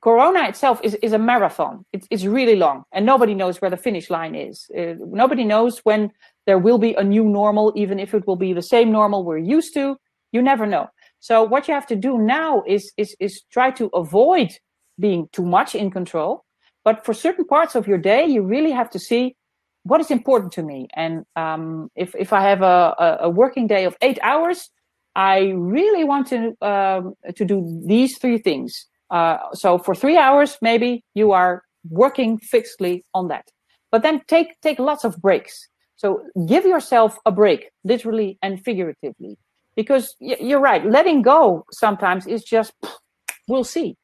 [0.00, 1.84] Corona itself is, is a marathon.
[1.92, 4.70] It's, it's really long, and nobody knows where the finish line is.
[4.74, 6.10] Uh, nobody knows when
[6.46, 9.38] there will be a new normal, even if it will be the same normal we're
[9.38, 9.96] used to.
[10.32, 10.88] You never know.
[11.20, 14.50] So what you have to do now is is is try to avoid
[14.98, 16.44] being too much in control
[16.84, 19.36] but for certain parts of your day, you really have to see
[19.82, 20.88] what is important to me.
[20.94, 24.70] And um, if, if I have a, a, working day of eight hours,
[25.14, 28.86] I really want to, um, to do these three things.
[29.10, 33.48] Uh, so for three hours, maybe you are working fixedly on that.
[33.90, 35.66] But then take, take lots of breaks.
[36.00, 39.36] So give yourself a break, literally and figuratively.
[39.76, 42.72] Because you're right, letting go sometimes is just,
[43.48, 43.98] we'll see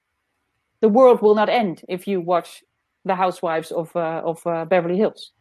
[0.83, 2.63] the world will not end if you watch
[3.07, 5.33] the Housewives of uh, of uh, Beverly Hills.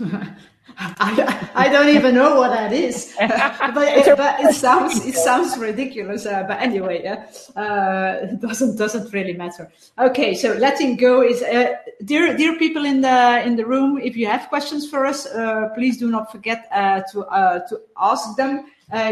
[0.78, 5.58] I, I don't even know what that is, but, it, but it sounds it sounds
[5.58, 6.26] ridiculous.
[6.26, 9.70] Uh, but anyway, uh, it doesn't doesn't really matter.
[9.98, 13.98] Okay, so letting go is uh, dear dear people in the in the room.
[13.98, 17.80] If you have questions for us, uh, please do not forget uh, to uh, to
[17.96, 18.66] ask them.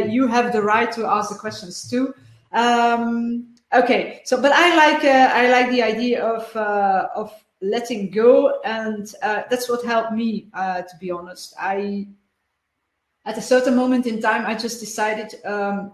[0.09, 2.15] you have the right to ask the questions too.
[2.53, 8.61] Um, okay, so but I like I like the idea of uh, of letting go
[8.65, 12.07] and uh, that's what helped me uh, to be honest i
[13.25, 15.93] at a certain moment in time i just decided um,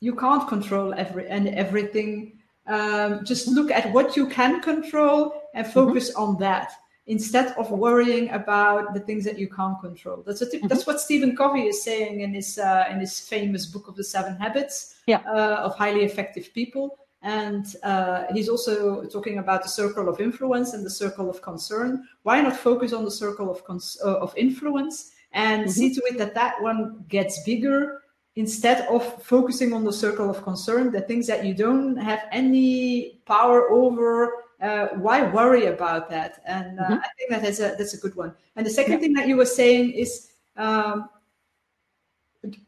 [0.00, 2.32] you can't control every and everything
[2.66, 5.74] um, just look at what you can control and mm-hmm.
[5.74, 6.22] focus mm-hmm.
[6.22, 6.72] on that
[7.06, 10.66] instead of worrying about the things that you can't control that's tip, mm-hmm.
[10.68, 14.04] that's what stephen covey is saying in his uh, in his famous book of the
[14.04, 15.20] seven habits yeah.
[15.26, 20.72] Uh, of highly effective people and uh, he's also talking about the circle of influence
[20.72, 22.08] and the circle of concern.
[22.22, 25.70] Why not focus on the circle of, cons- uh, of influence and mm-hmm.
[25.70, 28.02] see to it that that one gets bigger
[28.36, 33.20] instead of focusing on the circle of concern, the things that you don't have any
[33.26, 34.44] power over.
[34.60, 36.42] Uh, why worry about that?
[36.46, 36.94] And uh, mm-hmm.
[36.94, 38.34] I think that is a, that's a good one.
[38.56, 38.98] And the second yeah.
[39.00, 41.08] thing that you were saying is um,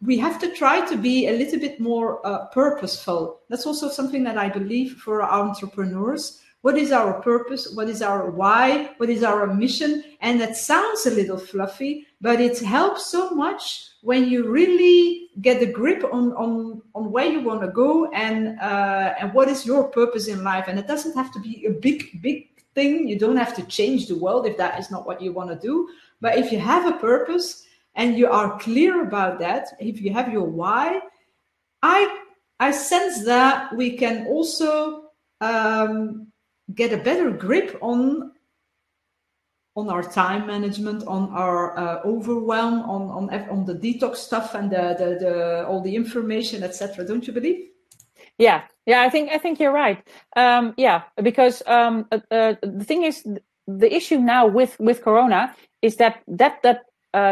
[0.01, 3.41] we have to try to be a little bit more uh, purposeful.
[3.49, 6.41] That's also something that I believe for our entrepreneurs.
[6.63, 7.73] What is our purpose?
[7.75, 8.95] What is our why?
[8.99, 10.05] What is our mission?
[10.21, 15.63] And that sounds a little fluffy, but it helps so much when you really get
[15.63, 19.65] a grip on on on where you want to go and uh, and what is
[19.65, 20.67] your purpose in life.
[20.69, 23.09] And it doesn't have to be a big big thing.
[23.09, 25.57] You don't have to change the world if that is not what you want to
[25.57, 25.89] do.
[26.21, 30.33] But if you have a purpose and you are clear about that, if you have
[30.33, 31.01] your why,
[31.83, 32.19] I
[32.59, 35.11] I sense that we can also
[35.41, 36.27] um,
[36.75, 38.33] get a better grip on
[39.75, 44.71] on our time management, on our uh, overwhelm, on on on the detox stuff and
[44.71, 47.05] the the, the all the information, etc.
[47.07, 47.69] Don't you believe?
[48.39, 50.03] Yeah, yeah, I think I think you're right.
[50.37, 53.25] Um, yeah, because um, uh, uh, the thing is,
[53.67, 56.83] the issue now with with Corona is that that that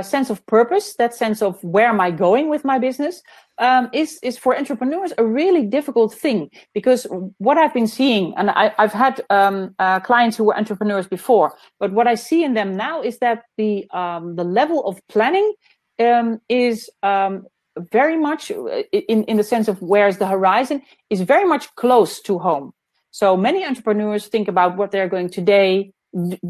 [0.02, 3.22] sense of purpose, that sense of where am I going with my business,
[3.60, 7.06] um, is is for entrepreneurs a really difficult thing because
[7.38, 11.54] what I've been seeing, and I, have had um, uh, clients who were entrepreneurs before,
[11.78, 15.52] but what I see in them now is that the um, the level of planning
[15.98, 17.46] um, is um,
[17.92, 22.20] very much uh, in in the sense of where's the horizon is very much close
[22.22, 22.72] to home.
[23.10, 25.92] So many entrepreneurs think about what they're going today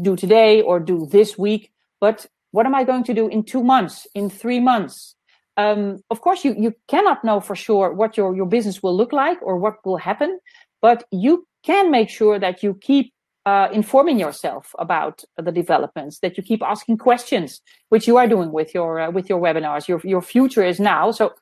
[0.01, 3.63] do today or do this week, but what am I going to do in two
[3.63, 5.15] months, in three months?
[5.57, 9.13] Um, of course, you, you cannot know for sure what your, your business will look
[9.13, 10.39] like or what will happen,
[10.81, 13.13] but you can make sure that you keep
[13.45, 18.51] uh, informing yourself about the developments, that you keep asking questions, which you are doing
[18.51, 19.87] with your uh, with your webinars.
[19.87, 21.11] Your your future is now.
[21.11, 21.33] So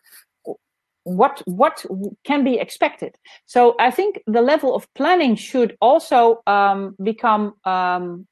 [1.03, 1.85] what what
[2.23, 3.15] can be expected.
[3.45, 8.27] So I think the level of planning should also um, become um,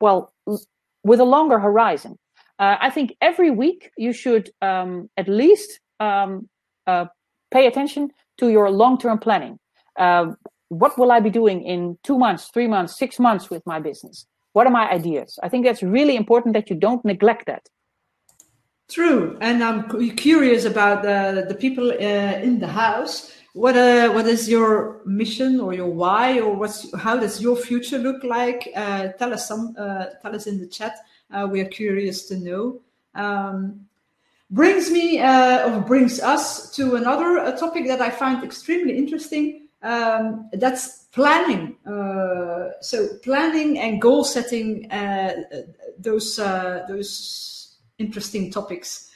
[0.00, 0.32] well
[1.04, 2.18] with a longer horizon.
[2.58, 6.48] Uh, I think every week you should um, at least um,
[6.86, 7.06] uh,
[7.50, 9.58] pay attention to your long-term planning.
[9.98, 10.32] Uh,
[10.68, 14.26] what will I be doing in two months, three months, six months with my business?
[14.52, 15.38] What are my ideas?
[15.42, 17.68] I think that's really important that you don't neglect that.
[18.90, 23.32] True, and I'm curious about the the people uh, in the house.
[23.54, 27.98] What uh, what is your mission or your why or what's how does your future
[27.98, 28.70] look like?
[28.74, 29.74] Uh, tell us some.
[29.78, 30.96] Uh, tell us in the chat.
[31.30, 32.80] Uh, we are curious to know.
[33.14, 33.86] Um,
[34.50, 39.68] brings me uh, or brings us to another topic that I find extremely interesting.
[39.82, 41.76] Um, that's planning.
[42.80, 44.88] so planning and goal setting.
[45.98, 49.11] those those interesting topics.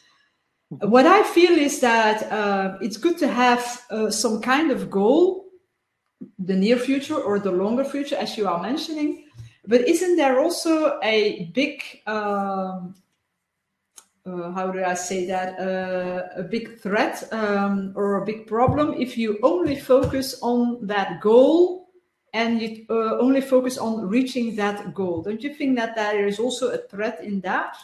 [0.69, 5.45] What I feel is that uh, it's good to have uh, some kind of goal,
[6.39, 9.27] the near future or the longer future, as you are mentioning.
[9.67, 12.97] But isn't there also a big, um,
[14.27, 18.95] uh, how do I say that, uh, a big threat um, or a big problem
[18.95, 21.91] if you only focus on that goal
[22.35, 25.23] and you uh, only focus on reaching that goal?
[25.23, 27.77] Don't you think that there is also a threat in that?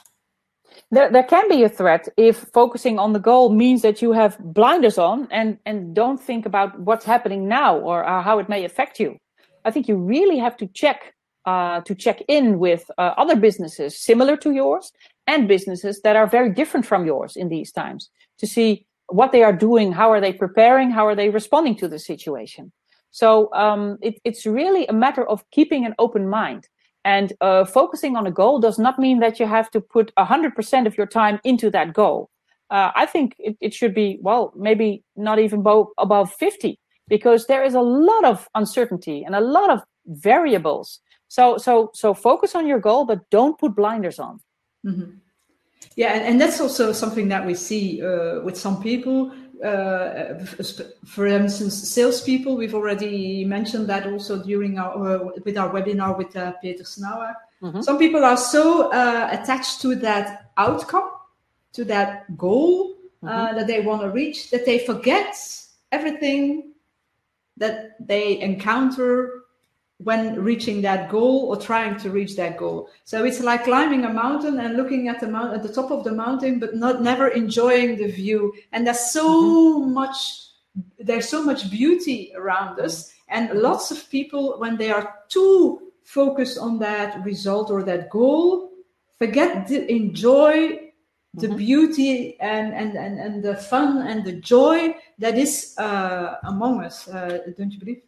[0.93, 4.39] There, there can be a threat if focusing on the goal means that you have
[4.39, 8.65] blinders on and, and don't think about what's happening now or uh, how it may
[8.65, 9.17] affect you.
[9.65, 13.99] I think you really have to check uh, to check in with uh, other businesses
[13.99, 14.93] similar to yours
[15.27, 19.43] and businesses that are very different from yours in these times to see what they
[19.43, 22.71] are doing, how are they preparing, how are they responding to the situation.
[23.11, 26.69] So um, it, it's really a matter of keeping an open mind.
[27.05, 30.87] And uh, focusing on a goal does not mean that you have to put 100%
[30.87, 32.31] of your time into that goal.
[32.71, 37.47] Uh, I think it, it, should be, well, maybe not even bo- above 50, because
[37.47, 41.01] there is a lot of uncertainty and a lot of variables.
[41.29, 44.41] So, so, so focus on your goal, but don't put blinders on.
[44.87, 45.11] Mm-hmm.
[45.97, 49.33] Yeah, and, and, that's also something that we see uh, with some people
[49.63, 50.45] uh,
[51.05, 52.57] for instance, salespeople.
[52.57, 57.35] We've already mentioned that also during our uh, with our webinar with uh, Peter Snauer.
[57.63, 57.83] Mm-hmm.
[57.83, 61.11] Some people are so uh, attached to that outcome,
[61.75, 63.57] to that goal uh, mm-hmm.
[63.57, 65.37] that they want to reach, that they forget
[65.93, 66.73] everything
[67.57, 69.42] that they encounter
[70.05, 72.89] when reaching that goal or trying to reach that goal.
[73.05, 76.05] So it's like climbing a mountain and looking at the mount at the top of
[76.05, 78.55] the mountain, but not never enjoying the view.
[78.73, 79.95] And there's so mm-hmm.
[79.95, 80.17] much
[80.99, 83.13] there's so much beauty around us.
[83.29, 88.71] And lots of people, when they are too focused on that result or that goal,
[89.19, 90.91] forget to enjoy
[91.35, 91.57] the mm-hmm.
[91.57, 97.09] beauty and, and, and, and the fun and the joy that is uh, among us.
[97.09, 98.03] Uh, don't you believe?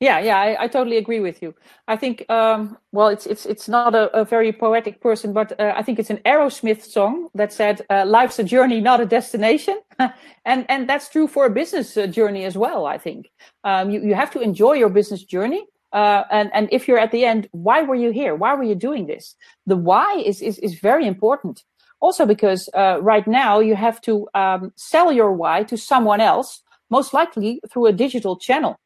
[0.00, 1.56] Yeah, yeah, I, I, totally agree with you.
[1.88, 5.72] I think, um, well, it's it's it's not a, a very poetic person, but uh,
[5.76, 9.80] I think it's an Aerosmith song that said, uh, "Life's a journey, not a destination,"
[10.44, 12.86] and and that's true for a business uh, journey as well.
[12.86, 13.32] I think
[13.64, 17.10] um, you you have to enjoy your business journey, uh, and and if you're at
[17.10, 18.36] the end, why were you here?
[18.36, 19.34] Why were you doing this?
[19.66, 21.64] The why is is is very important.
[22.00, 26.62] Also, because uh, right now you have to um, sell your why to someone else,
[26.88, 28.78] most likely through a digital channel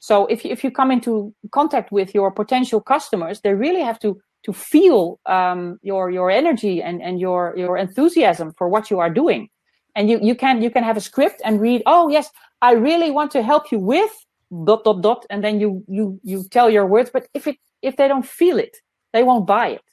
[0.00, 3.98] so if you, if you come into contact with your potential customers, they really have
[4.00, 8.98] to to feel um, your your energy and and your your enthusiasm for what you
[8.98, 9.50] are doing.
[9.94, 11.82] And you you can you can have a script and read.
[11.84, 12.30] Oh yes,
[12.62, 14.10] I really want to help you with
[14.64, 17.10] dot dot dot, and then you you you tell your words.
[17.12, 18.78] But if it if they don't feel it,
[19.12, 19.84] they won't buy it.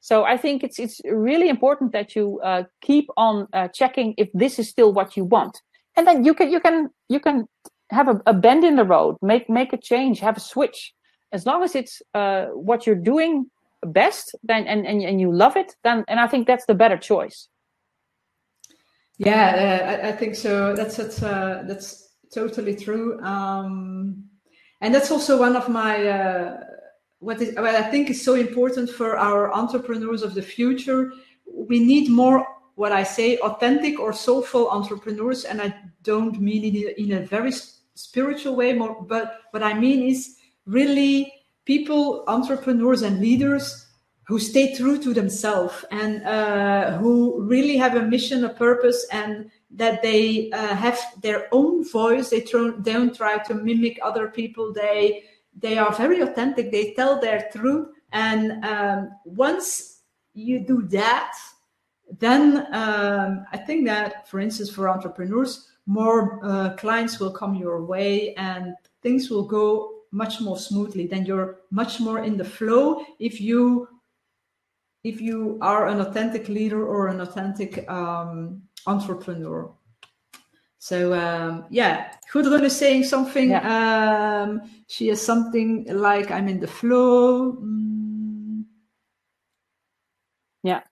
[0.00, 4.28] So I think it's it's really important that you uh, keep on uh, checking if
[4.32, 5.60] this is still what you want,
[5.96, 7.48] and then you can you can you can
[7.90, 10.94] have a, a, bend in the road make make a change have a switch.
[11.32, 13.50] As long as it's uh, what you're doing
[13.86, 16.96] best then and, and and you love it then and i think that's the better
[16.96, 17.48] choice.
[19.18, 20.74] Yeah uh, I, I, think so.
[20.74, 23.20] That's that's uh, that's totally true.
[23.22, 24.24] Um,
[24.80, 26.64] and that's also one of my uh,
[27.20, 31.12] what is what i think is so important for our entrepreneurs of the future.
[31.46, 32.46] We need more
[32.78, 37.50] what i say authentic or soulful entrepreneurs and i don't mean it in a very
[37.98, 40.36] spiritual way more but what i mean is
[40.66, 41.32] really
[41.64, 43.86] people entrepreneurs and leaders
[44.26, 49.50] who stay true to themselves and uh, who really have a mission a purpose and
[49.70, 52.28] that they uh, have their own voice.
[52.28, 54.70] They tr- don't try to mimic other people.
[54.72, 55.24] They
[55.56, 56.70] they are very authentic.
[56.70, 57.88] They tell their truth.
[58.12, 60.02] And um, once
[60.34, 61.32] you do that
[62.18, 67.82] then um, i think that for instance for entrepreneurs more uh, clients will come your
[67.82, 73.04] way and things will go much more smoothly then you're much more in the flow
[73.18, 73.88] if you
[75.02, 79.70] if you are an authentic leader or an authentic um, entrepreneur
[80.78, 84.42] so um, yeah Gudrun is saying something yeah.
[84.44, 88.62] um, she has something like i'm in the flow mm.
[90.62, 90.82] yeah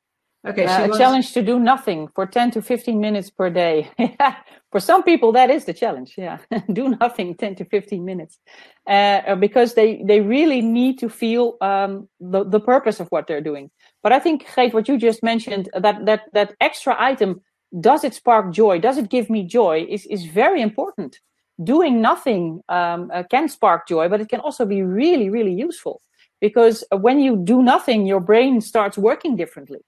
[0.47, 0.99] Okay, uh, a wants...
[0.99, 3.91] challenge to do nothing for 10 to 15 minutes per day.
[4.71, 6.15] for some people, that is the challenge.
[6.17, 6.39] Yeah,
[6.73, 8.39] do nothing 10 to 15 minutes,
[8.87, 13.41] uh, because they they really need to feel um, the the purpose of what they're
[13.41, 13.71] doing.
[14.03, 17.41] But I think, Greet, what you just mentioned, that that that extra item,
[17.81, 18.79] does it spark joy?
[18.79, 19.87] Does it give me joy?
[19.89, 21.19] Is is very important.
[21.63, 26.03] Doing nothing um, uh, can spark joy, but it can also be really really useful
[26.41, 29.81] because when you do nothing, your brain starts working differently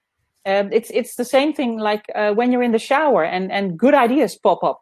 [0.49, 3.79] um, it's it's the same thing like uh, when you're in the shower and and
[3.79, 4.81] good ideas pop up.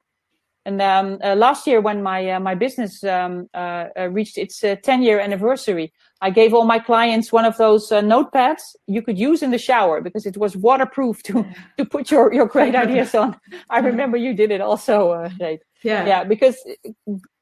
[0.67, 4.61] And um, uh, last year, when my uh, my business um, uh, uh, reached its
[4.61, 9.45] 10 year anniversary, I gave all my clients one of those notepads you could use
[9.45, 11.47] in the shower because it was waterproof to
[11.79, 13.37] to put your your great ideas on.
[13.71, 15.31] I remember you did it also, uh,
[15.85, 16.57] Yeah, yeah, because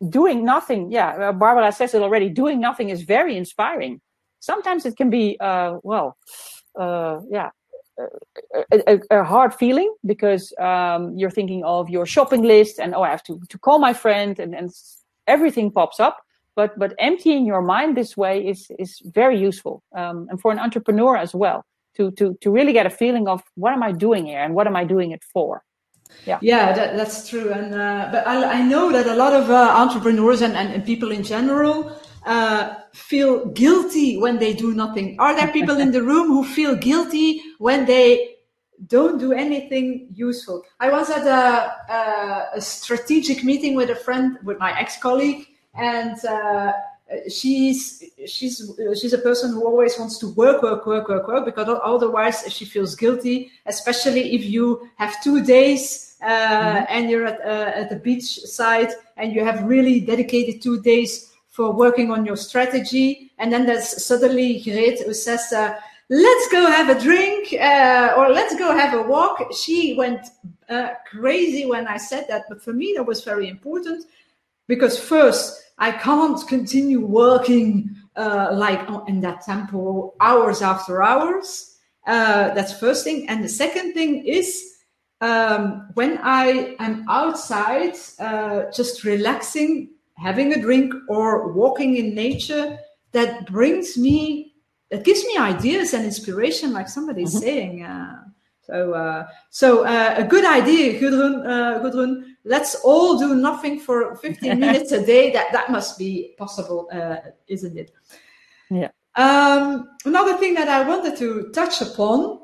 [0.07, 0.93] doing nothing.
[0.93, 2.29] Yeah, Barbara says it already.
[2.29, 4.03] Doing nothing is very inspiring.
[4.41, 6.18] Sometimes it can be well,
[6.77, 7.51] yeah,
[8.86, 13.09] a, a, hard feeling because um, you're thinking of your shopping list and oh i
[13.09, 14.70] have to, to call my friend and, and
[15.26, 16.18] everything pops up.
[16.57, 20.61] But but emptying your mind this way is is very useful um, and for an
[20.61, 21.64] entrepreneur as well
[21.97, 24.68] to to to really get a feeling of what am i doing here and what
[24.68, 25.64] am i doing it for.
[26.26, 26.38] Yeah.
[26.40, 27.53] Yeah that, that's true.
[27.53, 30.84] And uh, but I, I know that a lot of uh, entrepreneurs and, and, and
[30.86, 31.90] people in general
[32.24, 35.16] uh, feel guilty when they do nothing?
[35.18, 38.08] Are there people in the room who feel guilty when they
[38.94, 40.62] don't do anything useful?
[40.80, 41.44] I was at a,
[41.98, 42.00] a,
[42.58, 46.72] a strategic meeting with a friend, with my ex-colleague, and uh,
[47.38, 48.54] she's she's
[49.00, 52.64] she's a person who always wants to work work work work work because otherwise she
[52.64, 53.36] feels guilty
[53.66, 54.64] especially if you
[54.96, 56.84] have two days uh, mm-hmm.
[56.94, 61.34] and you're at, uh, at the beach side and you have really dedicated two days
[61.54, 63.30] for working on your strategy.
[63.38, 65.78] And then there's suddenly Greet who says, uh,
[66.11, 69.52] let's go have a drink uh, or let's go have a walk.
[69.55, 70.28] She went
[70.68, 72.44] uh, crazy when I said that.
[72.48, 74.05] But for me, that was very important
[74.66, 81.78] because first, I can't continue working uh, like in that tempo hours after hours.
[82.07, 83.28] Uh, that's first thing.
[83.28, 84.74] And the second thing is
[85.20, 92.78] um, when I am outside, uh, just relaxing, having a drink or walking in nature
[93.12, 94.53] that brings me
[94.95, 97.45] that gives me ideas and inspiration like somebody's mm-hmm.
[97.45, 98.22] saying uh,
[98.62, 104.16] so uh, so uh, a good idea Gudrun, uh, Gudrun let's all do nothing for
[104.16, 105.32] 15 minutes a day.
[105.32, 107.16] That that must be possible uh,
[107.49, 107.90] isn't it?
[108.70, 108.90] Yeah.
[109.16, 112.40] Um, another thing that i wanted to touch upon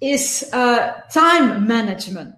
[0.00, 2.34] is uh, time management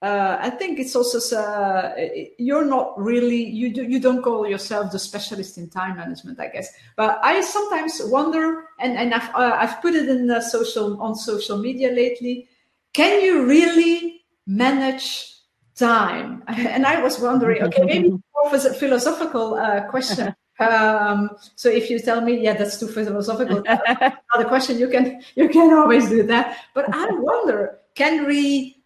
[0.00, 1.92] uh, I think it's also uh,
[2.38, 6.48] you're not really you do, you don't call yourself the specialist in time management, I
[6.48, 6.72] guess.
[6.94, 11.58] But I sometimes wonder, and and I've uh, I've put it in social on social
[11.58, 12.48] media lately.
[12.92, 15.34] Can you really manage
[15.74, 16.44] time?
[16.48, 20.34] And I was wondering, okay, maybe more a philosophical uh, question.
[20.60, 25.48] Um, so if you tell me, yeah, that's too philosophical, another question, you can you
[25.48, 26.58] can always do that.
[26.74, 28.77] But I wonder, can we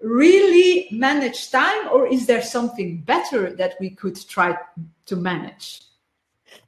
[0.00, 4.56] really manage time or is there something better that we could try
[5.06, 5.82] to manage?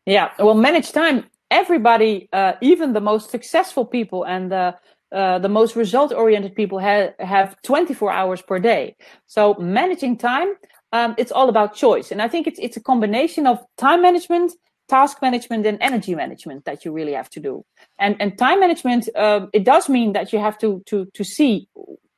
[0.07, 4.76] Yeah well manage time everybody uh, even the most successful people and the
[5.12, 8.97] uh, the most result oriented people ha- have 24 hours per day.
[9.26, 10.55] So managing time
[10.93, 12.12] um, it's all about choice.
[12.12, 14.53] And i think it's it's a combination of time management
[14.89, 17.64] task management and energy management that you really have to do.
[17.99, 21.68] And and time management uh, it does mean that you have to to to see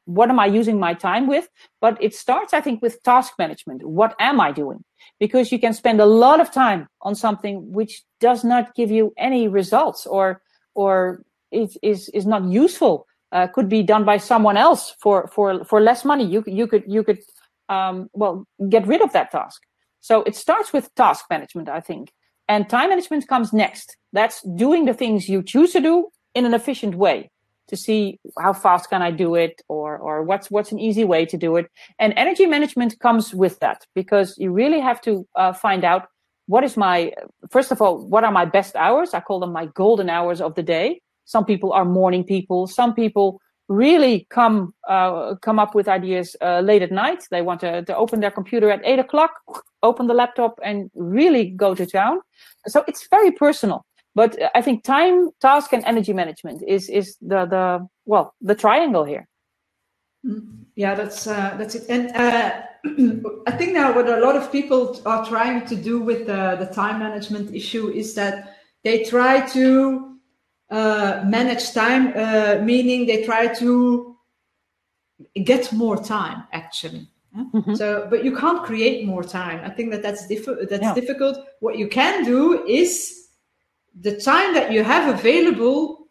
[0.07, 1.49] what am I using my time with?
[1.81, 3.85] But it starts, I think, with task management.
[3.85, 4.85] What am I doing?
[5.19, 9.13] Because you can spend a lot of time on something which does not give you
[9.17, 10.41] any results or,
[10.75, 13.07] or is, is, is not useful.
[13.33, 16.25] Uh, could be done by someone else for, for, for less money.
[16.25, 17.19] You, you could, you could,
[17.69, 19.61] um, well, get rid of that task.
[20.01, 22.13] So it starts with task management, I think.
[22.47, 23.97] And time management comes next.
[24.13, 27.31] That's doing the things you choose to do in an efficient way
[27.69, 31.27] to see how fast can I do it or or what's what's an easy way
[31.27, 31.67] to do it.
[31.99, 36.09] And energy management comes with that because you really have to uh, find out
[36.47, 37.13] what is my
[37.51, 39.15] first of all what are my best hours.
[39.15, 41.01] I call them my golden hours of the day.
[41.25, 42.67] Some people are morning people.
[42.67, 47.27] Some people really come uh, come up with ideas uh, late at night.
[47.31, 49.33] They want to, to open their computer at eight o'clock,
[49.83, 52.21] open the laptop, and really go to town.
[52.67, 53.87] So it's very personal.
[54.15, 59.05] But I think time, task, and energy management is is the the well the triangle
[59.05, 59.27] here.
[60.25, 61.85] Mm, yeah, that's uh, that's it.
[61.89, 62.63] And uh,
[63.47, 66.67] I think now what a lot of people are trying to do with the, the
[66.67, 70.17] time management issue is that they try to
[70.71, 74.17] uh, manage time, uh, meaning they try to
[75.45, 77.09] get more time actually.
[77.37, 77.75] Mm-hmm.
[77.75, 79.61] So, but you can't create more time.
[79.65, 80.95] I think that that's, diff- that's yeah.
[80.95, 81.39] difficult.
[81.61, 83.24] What you can do is
[84.01, 86.09] the time that you have available,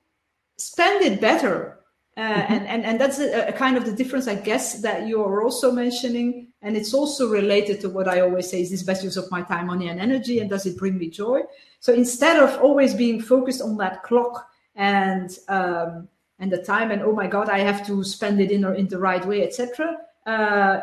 [0.58, 1.80] spend it better.
[2.16, 2.54] Uh, mm-hmm.
[2.54, 5.44] and, and, and that's a, a, kind of the difference, I guess, that you are
[5.44, 6.50] also mentioning.
[6.62, 9.42] And it's also related to what I always say is this best use of my
[9.42, 11.42] time, money, and energy, and does it bring me joy?
[11.80, 16.08] So instead of always being focused on that clock and um,
[16.40, 18.88] and the time, and oh my God, I have to spend it in or in
[18.88, 19.98] the right way, etc.
[20.26, 20.82] Uh,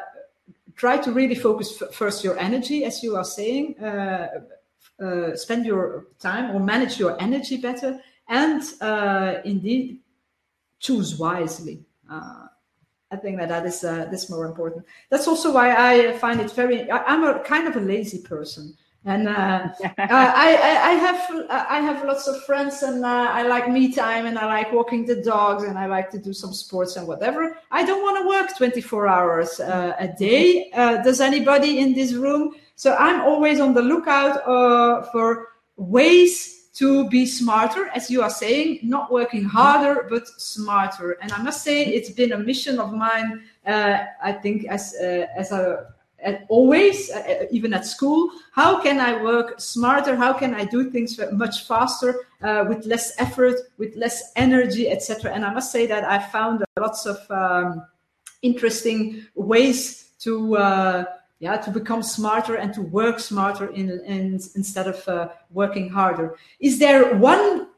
[0.77, 3.79] try to really focus f- first your energy, as you are saying.
[3.79, 4.41] Uh,
[5.03, 10.01] uh, spend your time or manage your energy better, and uh, indeed
[10.79, 11.85] choose wisely.
[12.11, 12.47] Uh,
[13.13, 14.85] I think that that is uh, that's more important.
[15.11, 16.91] That's also why I find it very.
[16.91, 19.33] I, am a kind of a lazy person and uh,
[19.85, 23.93] uh, I, I, I, have I have lots of friends, and uh, I like me
[23.93, 27.07] time, and I like walking the dogs, and I like to do some sports and
[27.07, 27.57] whatever.
[27.71, 30.71] I don't want to work 24 hours uh, a day.
[30.75, 32.55] Uh, does anybody in this room?
[32.81, 38.31] So I'm always on the lookout uh, for ways to be smarter, as you are
[38.31, 41.19] saying, not working harder but smarter.
[41.21, 43.43] And I must say, it's been a mission of mine.
[43.67, 45.93] I think as as a
[46.49, 50.17] always, uh, uh, even at school, how can I work smarter?
[50.17, 55.33] How can I do things much faster, uh, with less effort, with less energy, etc.
[55.35, 57.85] And I must say that I found lots of um,
[58.41, 61.05] interesting ways to uh,
[61.41, 66.37] yeah to become smarter and to work smarter in, in instead of uh, working harder.
[66.61, 67.69] Is there one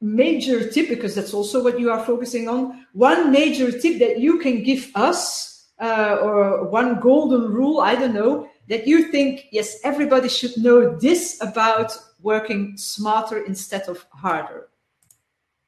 [0.00, 2.86] major tip because that's also what you are focusing on?
[2.92, 8.14] One major tip that you can give us uh, or one golden rule, I don't
[8.14, 14.68] know, that you think, yes, everybody should know this about working smarter instead of harder?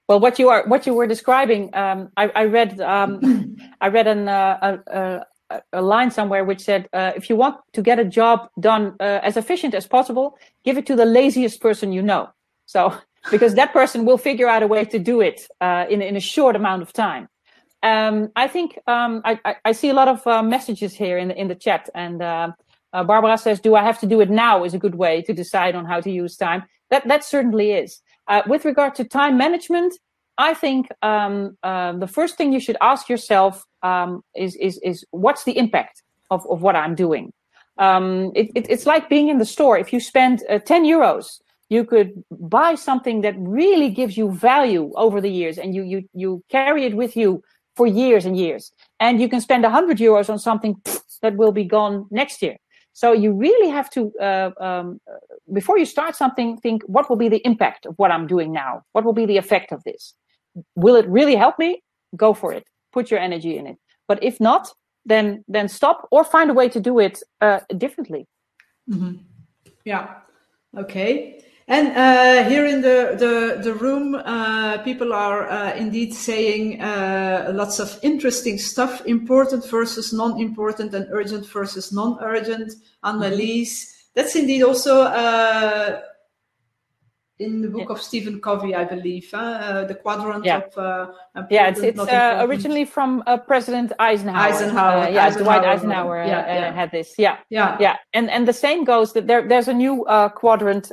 [0.09, 4.07] Well, what you are what you were describing, um, I, I, read um, I read
[4.07, 5.27] an, uh, a,
[5.73, 9.21] a, line somewhere which said, uh, if you want to get a job done uh,
[9.23, 12.29] as efficient as possible, give it to the laziest person you know.
[12.67, 12.95] So
[13.31, 16.21] because that person will figure out a way to do it uh, in in a
[16.21, 17.29] short amount of time.
[17.83, 21.39] Um, I think um, I, I, see a lot of uh, messages here in the,
[21.39, 22.53] in the chat, and uh,
[22.95, 25.35] uh, Barbara says, "Do I have to do it now?" Is a good way to
[25.35, 26.65] decide on how to use time.
[26.89, 28.01] That that certainly is.
[28.47, 29.93] With regard to time management,
[30.39, 35.05] I think um, uh, the first thing you should ask yourself um, is is is
[35.11, 37.33] what's the impact of of what I'm doing.
[37.79, 39.77] Um, it, it, it's like being in the store.
[39.79, 44.93] If you spend uh, ten euros you could buy something that really gives you value
[44.97, 47.43] over the years and you you you carry it with you
[47.75, 48.73] for years and years.
[49.01, 50.81] And you can spend 100 euros on something
[51.23, 52.57] that will be gone next year.
[52.93, 55.01] So you really have to, uh, um,
[55.53, 58.83] before you start something, think what will be the impact of what I'm doing now?
[58.93, 60.15] What will be the effect of this?
[60.77, 61.83] Will it really help me?
[62.17, 62.67] Go for it.
[62.93, 63.79] Put your energy in it.
[64.09, 64.73] But if not,
[65.07, 68.27] then then stop or find a way to do it uh, differently.
[68.91, 69.17] Mm-hmm.
[69.85, 70.15] Yeah.
[70.77, 71.41] Okay.
[71.67, 77.53] And uh, here in the the, the room, uh, people are uh, indeed saying uh,
[77.55, 82.75] lots of interesting stuff: important versus non-important, and urgent versus non-urgent.
[83.03, 86.03] Annelies, that's indeed also uh,
[87.39, 87.95] in the book yeah.
[87.95, 90.59] of Stephen Covey, I believe, uh, the quadrant yeah.
[90.59, 91.13] of uh,
[91.51, 94.39] yeah, it's, it's uh, originally from uh, President Eisenhower.
[94.39, 96.73] Eisenhower, uh, yeah, Eisenhower, Dwight Eisenhower uh, yeah, yeah.
[96.73, 97.15] had this.
[97.19, 100.05] Yeah, yeah, yeah, and and the same goes that there there's a new
[100.37, 100.93] quadrant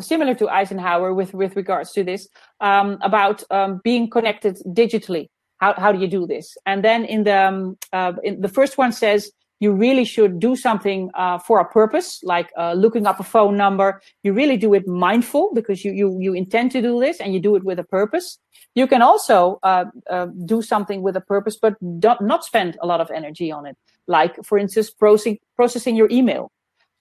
[0.00, 2.28] similar to Eisenhower with with regards to this
[2.60, 5.28] um, about um, being connected digitally.
[5.58, 6.56] How how do you do this?
[6.66, 9.30] And then in the um, in the first one says
[9.62, 13.56] you really should do something uh, for a purpose, like uh, looking up a phone
[13.56, 14.02] number.
[14.24, 17.38] You really do it mindful because you, you, you intend to do this and you
[17.38, 18.40] do it with a purpose.
[18.74, 23.00] You can also uh, uh do something with a purpose, but not spend a lot
[23.00, 23.76] of energy on it.
[24.08, 26.50] Like, for instance, processing, processing your email.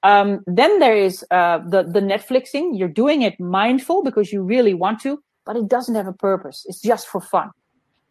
[0.03, 2.78] Um, then there is uh, the, the Netflixing.
[2.78, 6.64] You're doing it mindful because you really want to, but it doesn't have a purpose.
[6.68, 7.49] It's just for fun.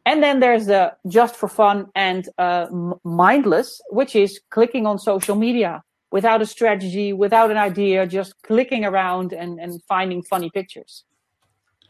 [0.07, 2.67] And then there's the just for fun and uh,
[3.05, 8.85] mindless, which is clicking on social media without a strategy, without an idea, just clicking
[8.85, 11.05] around and, and finding funny pictures.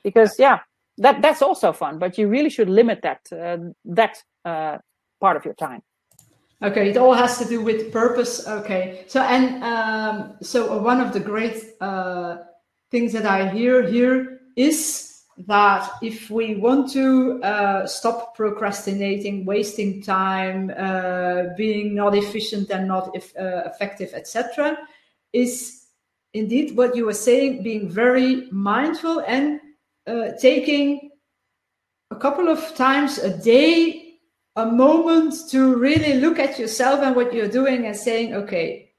[0.02, 0.60] Because, yeah,
[1.00, 4.78] that that's also fun but you really should limit that uh, that uh,
[5.20, 5.82] part of your time
[6.62, 11.12] okay it all has to do with purpose okay so and um, so one of
[11.12, 12.36] the great uh,
[12.90, 15.09] things that i hear here is
[15.46, 22.86] that if we want to uh, stop procrastinating wasting time uh, being not efficient and
[22.88, 24.76] not if, uh, effective etc
[25.32, 25.86] is
[26.34, 29.60] indeed what you were saying being very mindful and
[30.06, 31.10] uh, taking
[32.10, 34.18] a couple of times a day
[34.56, 38.92] a moment to really look at yourself and what you're doing and saying okay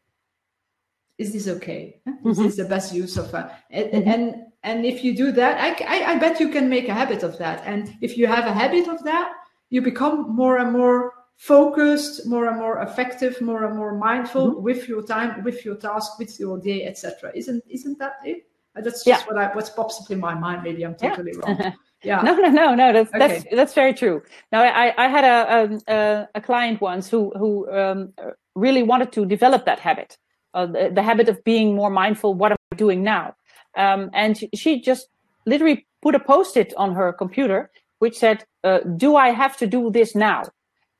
[1.18, 2.30] is this okay mm-hmm.
[2.30, 4.10] is this the best use of uh, and, mm-hmm.
[4.10, 7.24] and and if you do that I, I, I bet you can make a habit
[7.24, 9.32] of that and if you have a habit of that
[9.70, 14.64] you become more and more focused more and more effective more and more mindful mm-hmm.
[14.64, 18.46] with your time with your task with your day etc isn't isn't that it
[18.76, 19.26] uh, that's just yeah.
[19.26, 20.64] what I what pops up in my mind.
[20.64, 21.40] Maybe I'm totally yeah.
[21.40, 21.74] wrong.
[22.04, 22.24] Yeah.
[22.24, 22.94] no, no, no, no.
[22.94, 23.20] That's okay.
[23.20, 24.24] that's that's very true.
[24.52, 28.12] Now, I I had a a, a client once who who um,
[28.56, 30.18] really wanted to develop that habit,
[30.56, 32.34] uh, the, the, habit of being more mindful.
[32.34, 33.36] What am I doing now?
[33.76, 35.08] Um, and she, just
[35.46, 39.92] literally put a post-it on her computer which said, uh, "Do I have to do
[39.92, 40.44] this now?"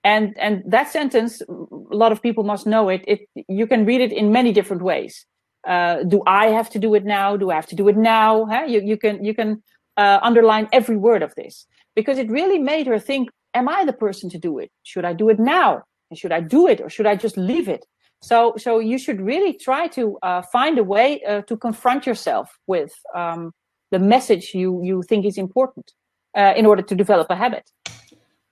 [0.04, 3.04] And and that sentence, a lot of people must know it.
[3.08, 5.26] It you can read it in many different ways
[5.68, 7.38] uh, do I have to do it now?
[7.38, 8.46] Do I have to do it now?
[8.46, 8.64] Huh?
[8.68, 9.62] You, you can you can
[9.98, 13.94] uh, underline every word of this because it really made her think: Am I the
[13.94, 14.72] person to do it?
[14.84, 15.84] Should I do it now?
[16.10, 17.86] And should I do it or should I just leave it?
[18.22, 22.50] So so you should really try to uh, find a way uh, to confront yourself
[22.68, 23.52] with um,
[23.92, 25.92] the message you you think is important
[26.38, 27.70] uh, in order to develop a habit.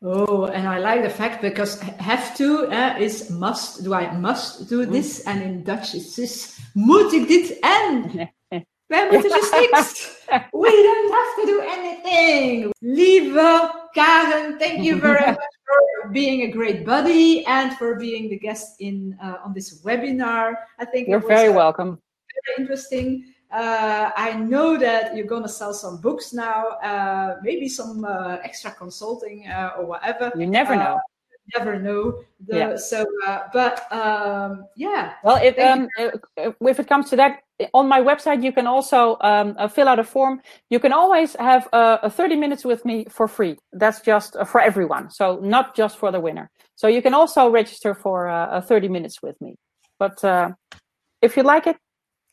[0.02, 3.84] Oh, and I like the fact because have to uh, is must.
[3.84, 5.24] Do I must do this?
[5.24, 5.28] Mm.
[5.28, 8.30] And in Dutch it is this moet ik dit en?
[8.90, 10.24] Wij moeten dus niks.
[10.52, 12.74] We don't have to do anything.
[12.80, 18.38] Lieve Karen, thank you very much for being a great buddy and for being the
[18.38, 20.58] guest in uh, on this webinar.
[20.82, 22.02] I think you're very welcome.
[22.46, 23.26] Very interesting.
[23.52, 28.38] Uh, I know that you're going to sell some books now, uh, maybe some uh,
[28.44, 30.32] extra consulting uh, or whatever.
[30.36, 30.96] You never know.
[30.96, 32.24] Uh, never know.
[32.48, 32.76] The, yeah.
[32.76, 35.14] So, uh, but um, yeah.
[35.24, 35.88] Well, if, um,
[36.38, 37.44] if it comes to that,
[37.74, 40.42] on my website, you can also um, uh, fill out a form.
[40.70, 43.58] You can always have a 30 minutes with me for free.
[43.74, 45.10] That's just uh, for everyone.
[45.10, 46.50] So, not just for the winner.
[46.76, 49.56] So, you can also register for uh, 30 minutes with me.
[50.00, 50.24] But
[51.22, 51.76] if you like it,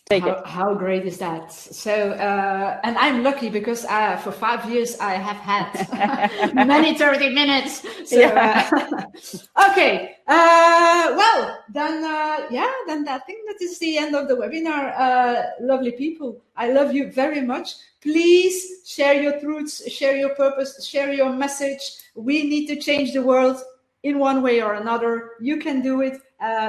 [0.08, 0.46] Take how, it.
[0.46, 1.50] How great is that?
[1.50, 7.30] So, uh, and I'm lucky because uh, for five years I have had many 30
[7.30, 7.84] minutes.
[8.08, 8.70] So, yeah.
[8.72, 10.14] uh, okay.
[10.28, 14.96] Uh, well, then, uh, yeah, then I think that is the end of the webinar.
[14.96, 17.74] Uh, lovely people, I love you very much.
[18.00, 21.80] Please share your truths, share your purpose, share your message.
[22.14, 23.60] We need to change the world
[24.04, 25.32] in one way or another.
[25.40, 26.20] You can do it.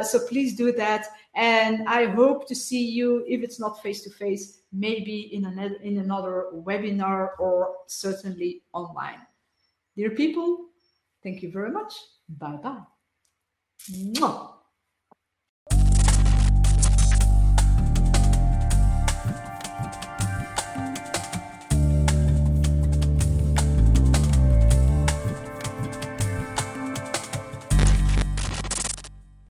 [0.03, 1.05] so please do that
[1.38, 5.77] and I hope to see you, if it's not face to face, maybe in, an,
[5.83, 9.21] in another webinar or certainly online.
[9.95, 10.69] Dear people,
[11.21, 11.93] thank you very much.
[12.27, 12.81] Bye bye.